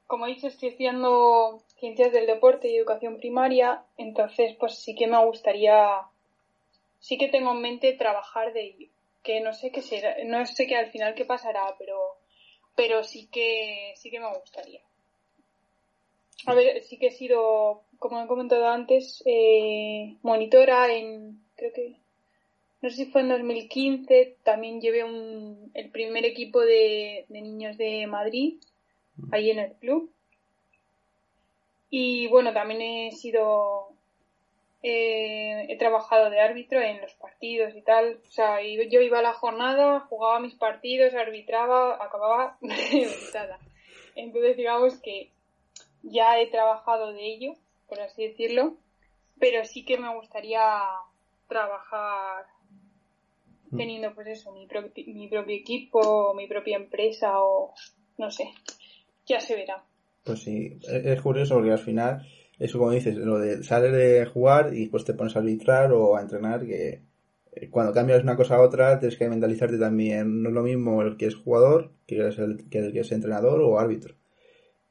como 0.05 0.27
dices, 0.27 0.53
estoy 0.53 0.69
haciendo 0.69 1.64
ciencias 1.85 2.11
del 2.11 2.25
deporte 2.25 2.67
y 2.67 2.77
educación 2.77 3.17
primaria, 3.17 3.83
entonces 3.95 4.55
pues 4.59 4.73
sí 4.79 4.95
que 4.95 5.05
me 5.05 5.23
gustaría, 5.23 6.01
sí 6.99 7.19
que 7.19 7.27
tengo 7.27 7.51
en 7.51 7.61
mente 7.61 7.93
trabajar 7.93 8.53
de 8.53 8.61
ello, 8.61 8.87
que 9.21 9.39
no 9.39 9.53
sé 9.53 9.71
qué 9.71 9.83
será, 9.83 10.15
no 10.25 10.43
sé 10.47 10.65
qué 10.65 10.77
al 10.77 10.89
final 10.89 11.13
qué 11.13 11.25
pasará, 11.25 11.75
pero, 11.77 12.17
pero 12.75 13.03
sí 13.03 13.29
que, 13.31 13.93
sí 13.97 14.09
que 14.09 14.19
me 14.19 14.35
gustaría. 14.35 14.81
A 16.47 16.55
ver, 16.55 16.81
sí 16.81 16.97
que 16.97 17.07
he 17.07 17.11
sido, 17.11 17.83
como 17.99 18.23
he 18.23 18.27
comentado 18.27 18.67
antes, 18.67 19.21
eh, 19.27 20.15
monitora 20.23 20.91
en, 20.91 21.39
creo 21.55 21.71
que, 21.71 21.97
no 22.81 22.89
sé 22.89 22.95
si 22.95 23.05
fue 23.05 23.21
en 23.21 23.29
2015, 23.29 24.37
también 24.43 24.81
llevé 24.81 25.03
un, 25.03 25.69
el 25.75 25.91
primer 25.91 26.25
equipo 26.25 26.61
de, 26.61 27.25
de 27.29 27.41
niños 27.41 27.77
de 27.77 28.07
Madrid, 28.07 28.55
ahí 29.31 29.51
en 29.51 29.59
el 29.59 29.73
club. 29.73 30.14
Y 31.89 32.27
bueno, 32.27 32.53
también 32.53 32.81
he 32.81 33.11
sido, 33.11 33.89
eh, 34.81 35.65
he 35.69 35.77
trabajado 35.77 36.29
de 36.29 36.39
árbitro 36.39 36.81
en 36.81 37.01
los 37.01 37.13
partidos 37.13 37.75
y 37.75 37.81
tal. 37.81 38.19
O 38.27 38.31
sea, 38.31 38.61
yo 38.61 39.01
iba 39.01 39.19
a 39.19 39.23
la 39.23 39.33
jornada, 39.33 40.01
jugaba 40.01 40.39
mis 40.39 40.55
partidos, 40.55 41.13
arbitraba, 41.13 42.03
acababa 42.03 42.57
reventada. 42.61 43.59
Entonces 44.15 44.57
digamos 44.57 44.99
que 45.01 45.31
ya 46.03 46.39
he 46.39 46.47
trabajado 46.47 47.13
de 47.13 47.25
ello, 47.25 47.53
por 47.87 47.99
así 47.99 48.27
decirlo, 48.27 48.75
pero 49.39 49.65
sí 49.65 49.83
que 49.83 49.97
me 49.97 50.13
gustaría 50.15 50.81
trabajar 51.47 52.45
mm. 53.71 53.77
teniendo 53.77 54.13
pues 54.13 54.27
eso, 54.27 54.51
mi, 54.51 54.67
mi 55.13 55.27
propio 55.27 55.55
equipo, 55.55 56.33
mi 56.33 56.47
propia 56.47 56.77
empresa 56.77 57.41
o 57.41 57.73
no 58.17 58.31
sé, 58.31 58.53
ya 59.25 59.39
se 59.39 59.55
verá. 59.55 59.83
Pues 60.25 60.41
sí, 60.41 60.79
es 60.81 61.21
curioso 61.21 61.53
porque 61.55 61.71
al 61.71 61.77
final, 61.77 62.27
eso 62.59 62.79
como 62.79 62.91
dices, 62.91 63.15
lo 63.15 63.37
de 63.39 63.63
sales 63.63 63.93
de 63.93 64.25
jugar 64.25 64.73
y 64.73 64.81
después 64.81 65.05
te 65.05 65.13
pones 65.13 65.35
a 65.35 65.39
arbitrar 65.39 65.93
o 65.93 66.17
a 66.17 66.21
entrenar, 66.21 66.65
que 66.65 67.03
eh, 67.55 67.69
cuando 67.69 67.93
cambias 67.93 68.23
una 68.23 68.35
cosa 68.35 68.55
a 68.55 68.61
otra 68.61 68.99
tienes 68.99 69.17
que 69.17 69.29
mentalizarte 69.29 69.77
también. 69.77 70.41
No 70.43 70.49
es 70.49 70.55
lo 70.55 70.63
mismo 70.63 71.01
el 71.01 71.17
que 71.17 71.27
es 71.27 71.35
jugador 71.35 71.91
que, 72.07 72.27
es 72.27 72.37
el, 72.39 72.67
que 72.69 72.99
es 72.99 73.11
entrenador 73.11 73.61
o 73.61 73.79
árbitro. 73.79 74.15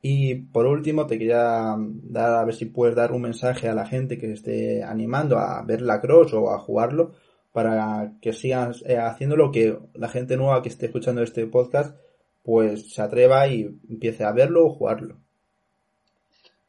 Y 0.03 0.35
por 0.37 0.67
último, 0.67 1.07
te 1.07 1.19
quería 1.19 1.77
dar 1.79 2.35
a 2.35 2.45
ver 2.45 2.55
si 2.55 2.67
puedes 2.67 2.95
dar 2.95 3.13
un 3.13 3.23
mensaje 3.23 3.69
a 3.69 3.75
la 3.75 3.87
gente 3.87 4.19
que 4.19 4.33
esté 4.33 4.83
animando 4.85 5.39
a 5.39 5.63
ver 5.63 5.83
la 5.83 6.01
cross 6.01 6.33
o 6.35 6.51
a 6.51 6.59
jugarlo 6.59 7.13
para 7.53 8.15
que 8.21 8.33
sigan 8.33 8.73
eh, 8.87 8.99
haciendo 8.99 9.37
lo 9.37 9.51
que 9.51 9.79
la 9.95 10.09
gente 10.09 10.37
nueva 10.37 10.63
que 10.63 10.69
esté 10.69 10.87
escuchando 10.87 11.23
este 11.23 11.47
podcast 11.47 11.97
pues 12.43 12.93
se 12.93 13.01
atreva 13.03 13.49
y 13.49 13.63
empiece 13.89 14.25
a 14.25 14.33
verlo 14.33 14.67
o 14.67 14.71
jugarlo. 14.71 15.24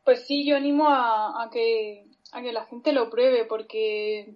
Pues 0.05 0.27
sí, 0.27 0.45
yo 0.45 0.55
animo 0.55 0.87
a, 0.87 1.49
que, 1.51 2.05
a 2.31 2.43
que 2.43 2.53
la 2.53 2.65
gente 2.65 2.93
lo 2.93 3.09
pruebe 3.09 3.43
porque 3.45 4.35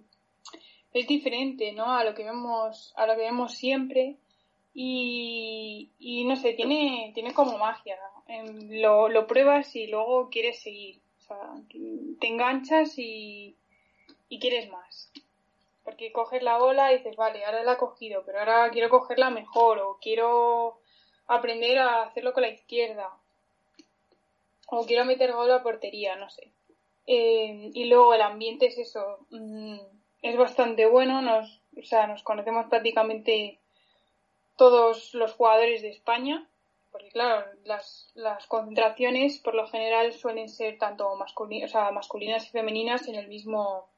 es 0.92 1.06
diferente, 1.06 1.70
¿no? 1.70 1.92
A 1.92 2.02
lo 2.02 2.12
que 2.12 2.24
vemos, 2.24 2.92
a 2.96 3.06
lo 3.06 3.14
que 3.14 3.22
vemos 3.22 3.54
siempre 3.54 4.16
y, 4.74 5.92
y 6.00 6.24
no 6.24 6.34
sé, 6.34 6.54
tiene, 6.54 7.12
tiene 7.14 7.32
como 7.32 7.56
magia. 7.56 7.96
Lo, 8.68 9.08
lo 9.08 9.28
pruebas 9.28 9.76
y 9.76 9.86
luego 9.86 10.28
quieres 10.28 10.60
seguir. 10.60 11.00
O 11.20 11.22
sea, 11.22 11.54
te 12.20 12.26
enganchas 12.26 12.98
y, 12.98 13.54
y 14.28 14.40
quieres 14.40 14.68
más. 14.70 15.12
Porque 15.84 16.10
coges 16.10 16.42
la 16.42 16.58
bola 16.58 16.92
y 16.92 16.96
dices, 16.96 17.14
vale, 17.14 17.44
ahora 17.44 17.62
la 17.62 17.74
he 17.74 17.76
cogido, 17.76 18.24
pero 18.26 18.40
ahora 18.40 18.70
quiero 18.70 18.88
cogerla 18.88 19.30
mejor 19.30 19.78
o 19.78 19.98
quiero 20.02 20.80
aprender 21.28 21.78
a 21.78 22.02
hacerlo 22.02 22.32
con 22.32 22.42
la 22.42 22.48
izquierda 22.48 23.20
o 24.70 24.86
quiero 24.86 25.04
meter 25.04 25.32
gol 25.32 25.50
a 25.50 25.62
portería, 25.62 26.16
no 26.16 26.30
sé. 26.30 26.52
Eh, 27.06 27.70
y 27.74 27.84
luego 27.84 28.14
el 28.14 28.22
ambiente 28.22 28.66
es 28.66 28.78
eso, 28.78 29.26
mm, 29.30 29.78
es 30.22 30.36
bastante 30.36 30.86
bueno, 30.86 31.22
nos, 31.22 31.60
o 31.76 31.82
sea, 31.82 32.06
nos 32.06 32.22
conocemos 32.22 32.66
prácticamente 32.68 33.58
todos 34.56 35.14
los 35.14 35.32
jugadores 35.32 35.82
de 35.82 35.88
España, 35.88 36.46
porque 36.92 37.08
claro, 37.08 37.46
las, 37.64 38.10
las 38.14 38.46
concentraciones 38.46 39.38
por 39.38 39.54
lo 39.54 39.66
general 39.66 40.12
suelen 40.12 40.48
ser 40.48 40.78
tanto 40.78 41.16
masculinas, 41.16 41.70
o 41.70 41.72
sea, 41.72 41.90
masculinas 41.90 42.46
y 42.46 42.50
femeninas 42.50 43.08
en 43.08 43.14
el 43.14 43.28
mismo, 43.28 43.88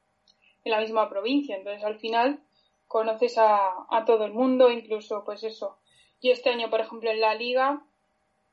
en 0.63 0.71
la 0.71 0.79
misma 0.79 1.09
provincia, 1.09 1.55
entonces 1.55 1.83
al 1.83 1.99
final 1.99 2.39
conoces 2.87 3.37
a, 3.37 3.85
a 3.89 4.05
todo 4.05 4.25
el 4.25 4.33
mundo, 4.33 4.71
incluso 4.71 5.23
pues 5.23 5.43
eso. 5.43 5.77
Yo 6.21 6.31
este 6.31 6.49
año, 6.49 6.69
por 6.69 6.79
ejemplo, 6.79 7.11
en 7.11 7.19
la 7.19 7.35
liga, 7.35 7.83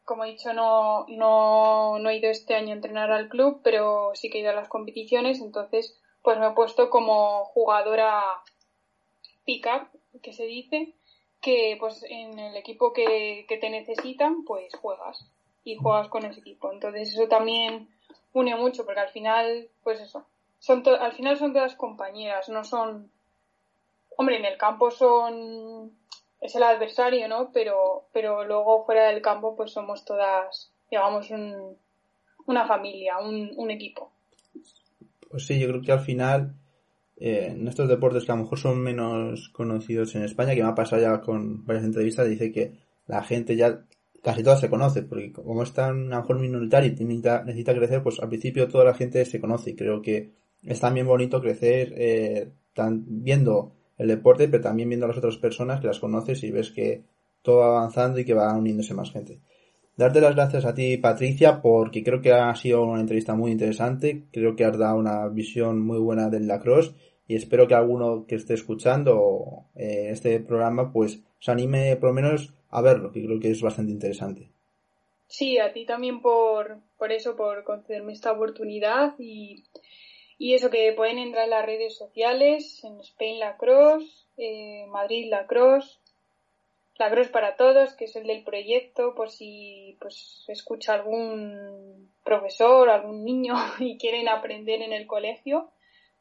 como 0.04 0.24
he 0.24 0.30
dicho, 0.30 0.52
no, 0.52 1.06
no, 1.08 1.98
no 1.98 2.10
he 2.10 2.16
ido 2.16 2.30
este 2.30 2.54
año 2.54 2.70
a 2.70 2.76
entrenar 2.76 3.12
al 3.12 3.28
club, 3.28 3.60
pero 3.62 4.12
sí 4.14 4.28
que 4.28 4.38
he 4.38 4.40
ido 4.40 4.50
a 4.50 4.54
las 4.54 4.68
competiciones, 4.68 5.40
entonces 5.40 5.98
pues 6.22 6.38
me 6.38 6.48
he 6.48 6.52
puesto 6.52 6.90
como 6.90 7.44
jugadora 7.46 8.22
pick-up, 9.44 9.88
que 10.22 10.32
se 10.32 10.44
dice, 10.44 10.94
que 11.40 11.76
pues 11.78 12.04
en 12.08 12.38
el 12.38 12.56
equipo 12.56 12.92
que, 12.92 13.46
que 13.48 13.56
te 13.56 13.70
necesitan, 13.70 14.44
pues 14.44 14.74
juegas 14.74 15.26
y 15.64 15.76
juegas 15.76 16.08
con 16.08 16.24
ese 16.24 16.40
equipo. 16.40 16.72
Entonces 16.72 17.12
eso 17.12 17.28
también 17.28 17.88
une 18.32 18.54
mucho, 18.56 18.84
porque 18.84 19.00
al 19.00 19.10
final, 19.10 19.68
pues 19.82 20.00
eso, 20.00 20.26
son 20.58 20.82
al 20.86 21.12
final 21.12 21.38
son 21.38 21.52
todas 21.52 21.74
compañeras, 21.74 22.48
no 22.48 22.64
son, 22.64 23.10
hombre, 24.16 24.36
en 24.36 24.44
el 24.44 24.58
campo 24.58 24.90
son 24.90 25.96
es 26.40 26.54
el 26.54 26.62
adversario, 26.62 27.28
¿no? 27.28 27.50
Pero, 27.52 28.08
pero 28.12 28.44
luego 28.44 28.84
fuera 28.84 29.08
del 29.08 29.22
campo 29.22 29.54
pues 29.56 29.72
somos 29.72 30.04
todas, 30.04 30.72
digamos, 30.90 31.30
un, 31.30 31.76
una 32.46 32.66
familia, 32.66 33.18
un, 33.18 33.70
equipo. 33.70 34.12
Pues 35.30 35.46
sí, 35.46 35.58
yo 35.58 35.68
creo 35.68 35.82
que 35.82 35.92
al 35.92 36.00
final 36.00 36.54
eh, 37.16 37.48
en 37.50 37.68
estos 37.68 37.88
deportes 37.88 38.24
que 38.24 38.32
a 38.32 38.36
lo 38.36 38.42
mejor 38.42 38.58
son 38.58 38.80
menos 38.80 39.50
conocidos 39.50 40.14
en 40.14 40.24
España, 40.24 40.54
que 40.54 40.62
me 40.62 40.68
ha 40.68 40.74
pasado 40.74 41.02
ya 41.02 41.20
con 41.20 41.64
varias 41.66 41.84
entrevistas, 41.84 42.28
dice 42.28 42.50
que 42.50 42.72
la 43.06 43.22
gente 43.22 43.56
ya 43.56 43.84
casi 44.22 44.42
toda 44.42 44.56
se 44.56 44.70
conoce, 44.70 45.02
porque 45.02 45.32
como 45.32 45.62
es 45.62 45.72
tan 45.72 46.12
a 46.12 46.16
lo 46.16 46.22
mejor 46.22 46.40
minoritario 46.40 46.88
y 46.88 46.92
necesita, 46.92 47.44
necesita 47.44 47.74
crecer, 47.74 48.02
pues 48.02 48.20
al 48.20 48.28
principio 48.28 48.68
toda 48.68 48.84
la 48.84 48.94
gente 48.94 49.24
se 49.24 49.40
conoce 49.40 49.70
y 49.70 49.76
creo 49.76 50.02
que 50.02 50.32
es 50.62 50.80
también 50.80 51.06
bonito 51.06 51.40
crecer 51.40 51.94
eh, 51.96 52.52
viendo 52.76 53.72
el 54.00 54.08
deporte, 54.08 54.48
pero 54.48 54.62
también 54.62 54.88
viendo 54.88 55.04
a 55.04 55.10
las 55.10 55.18
otras 55.18 55.36
personas 55.36 55.80
que 55.80 55.86
las 55.86 56.00
conoces 56.00 56.42
y 56.42 56.50
ves 56.50 56.70
que 56.70 57.02
todo 57.42 57.58
va 57.58 57.78
avanzando 57.78 58.18
y 58.18 58.24
que 58.24 58.32
va 58.32 58.56
uniéndose 58.56 58.94
más 58.94 59.12
gente. 59.12 59.40
Darte 59.94 60.22
las 60.22 60.34
gracias 60.34 60.64
a 60.64 60.72
ti, 60.72 60.96
Patricia, 60.96 61.60
porque 61.60 62.02
creo 62.02 62.22
que 62.22 62.32
ha 62.32 62.54
sido 62.54 62.82
una 62.82 63.02
entrevista 63.02 63.34
muy 63.34 63.50
interesante. 63.50 64.24
Creo 64.32 64.56
que 64.56 64.64
has 64.64 64.78
dado 64.78 64.96
una 64.96 65.28
visión 65.28 65.82
muy 65.82 65.98
buena 65.98 66.30
del 66.30 66.46
lacrosse 66.46 66.94
y 67.28 67.34
espero 67.34 67.68
que 67.68 67.74
alguno 67.74 68.24
que 68.26 68.36
esté 68.36 68.54
escuchando 68.54 69.66
eh, 69.76 70.08
este 70.10 70.40
programa 70.40 70.92
pues 70.92 71.22
se 71.38 71.50
anime 71.50 71.94
por 71.96 72.08
lo 72.08 72.14
menos 72.14 72.54
a 72.70 72.80
verlo, 72.80 73.12
que 73.12 73.22
creo 73.22 73.38
que 73.38 73.50
es 73.50 73.60
bastante 73.60 73.92
interesante. 73.92 74.48
Sí, 75.26 75.58
a 75.58 75.74
ti 75.74 75.84
también 75.84 76.22
por, 76.22 76.78
por 76.96 77.12
eso, 77.12 77.36
por 77.36 77.64
concederme 77.64 78.14
esta 78.14 78.32
oportunidad 78.32 79.14
y 79.18 79.64
y 80.40 80.54
eso 80.54 80.70
que 80.70 80.94
pueden 80.96 81.18
entrar 81.18 81.44
en 81.44 81.50
las 81.50 81.66
redes 81.66 81.98
sociales, 81.98 82.82
en 82.82 82.98
Spain 83.00 83.38
Lacrosse, 83.40 84.24
eh, 84.38 84.86
Madrid 84.88 85.28
Lacrosse, 85.28 85.98
Lacrosse 86.98 87.28
para 87.28 87.56
todos, 87.56 87.92
que 87.92 88.06
es 88.06 88.16
el 88.16 88.26
del 88.26 88.42
proyecto, 88.42 89.14
por 89.14 89.28
si 89.28 89.98
pues 90.00 90.46
escucha 90.48 90.94
algún 90.94 92.10
profesor, 92.24 92.88
algún 92.88 93.22
niño 93.22 93.54
y 93.80 93.98
quieren 93.98 94.30
aprender 94.30 94.80
en 94.80 94.94
el 94.94 95.06
colegio, 95.06 95.68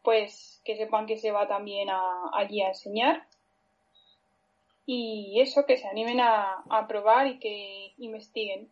pues 0.04 0.62
que 0.66 0.76
sepan 0.76 1.06
que 1.06 1.18
se 1.18 1.32
va 1.32 1.48
también 1.48 1.88
allí 2.34 2.62
a 2.62 2.68
enseñar. 2.68 3.26
Y 4.86 5.40
eso, 5.40 5.66
que 5.66 5.78
se 5.78 5.88
animen 5.88 6.20
a, 6.20 6.86
probar 6.90 7.28
y 7.28 7.40
que 7.40 7.94
investiguen. 8.00 8.68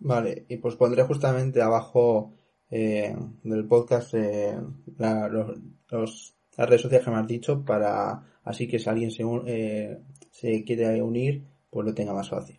Vale, 0.00 0.46
y 0.48 0.56
pues 0.56 0.74
pondré 0.74 1.04
justamente 1.04 1.62
abajo 1.62 2.32
eh, 2.76 3.14
del 3.44 3.68
podcast 3.68 4.14
eh, 4.14 4.58
los, 4.98 6.34
las 6.56 6.68
redes 6.68 6.82
sociales 6.82 7.04
que 7.04 7.10
me 7.12 7.18
has 7.18 7.26
dicho 7.28 7.64
para 7.64 8.20
así 8.42 8.66
que 8.66 8.80
si 8.80 8.90
alguien 8.90 9.12
se, 9.12 9.22
eh, 9.46 9.98
se 10.32 10.64
quiere 10.64 11.00
unir, 11.00 11.44
pues 11.70 11.86
lo 11.86 11.94
tenga 11.94 12.12
más 12.12 12.28
fácil. 12.28 12.58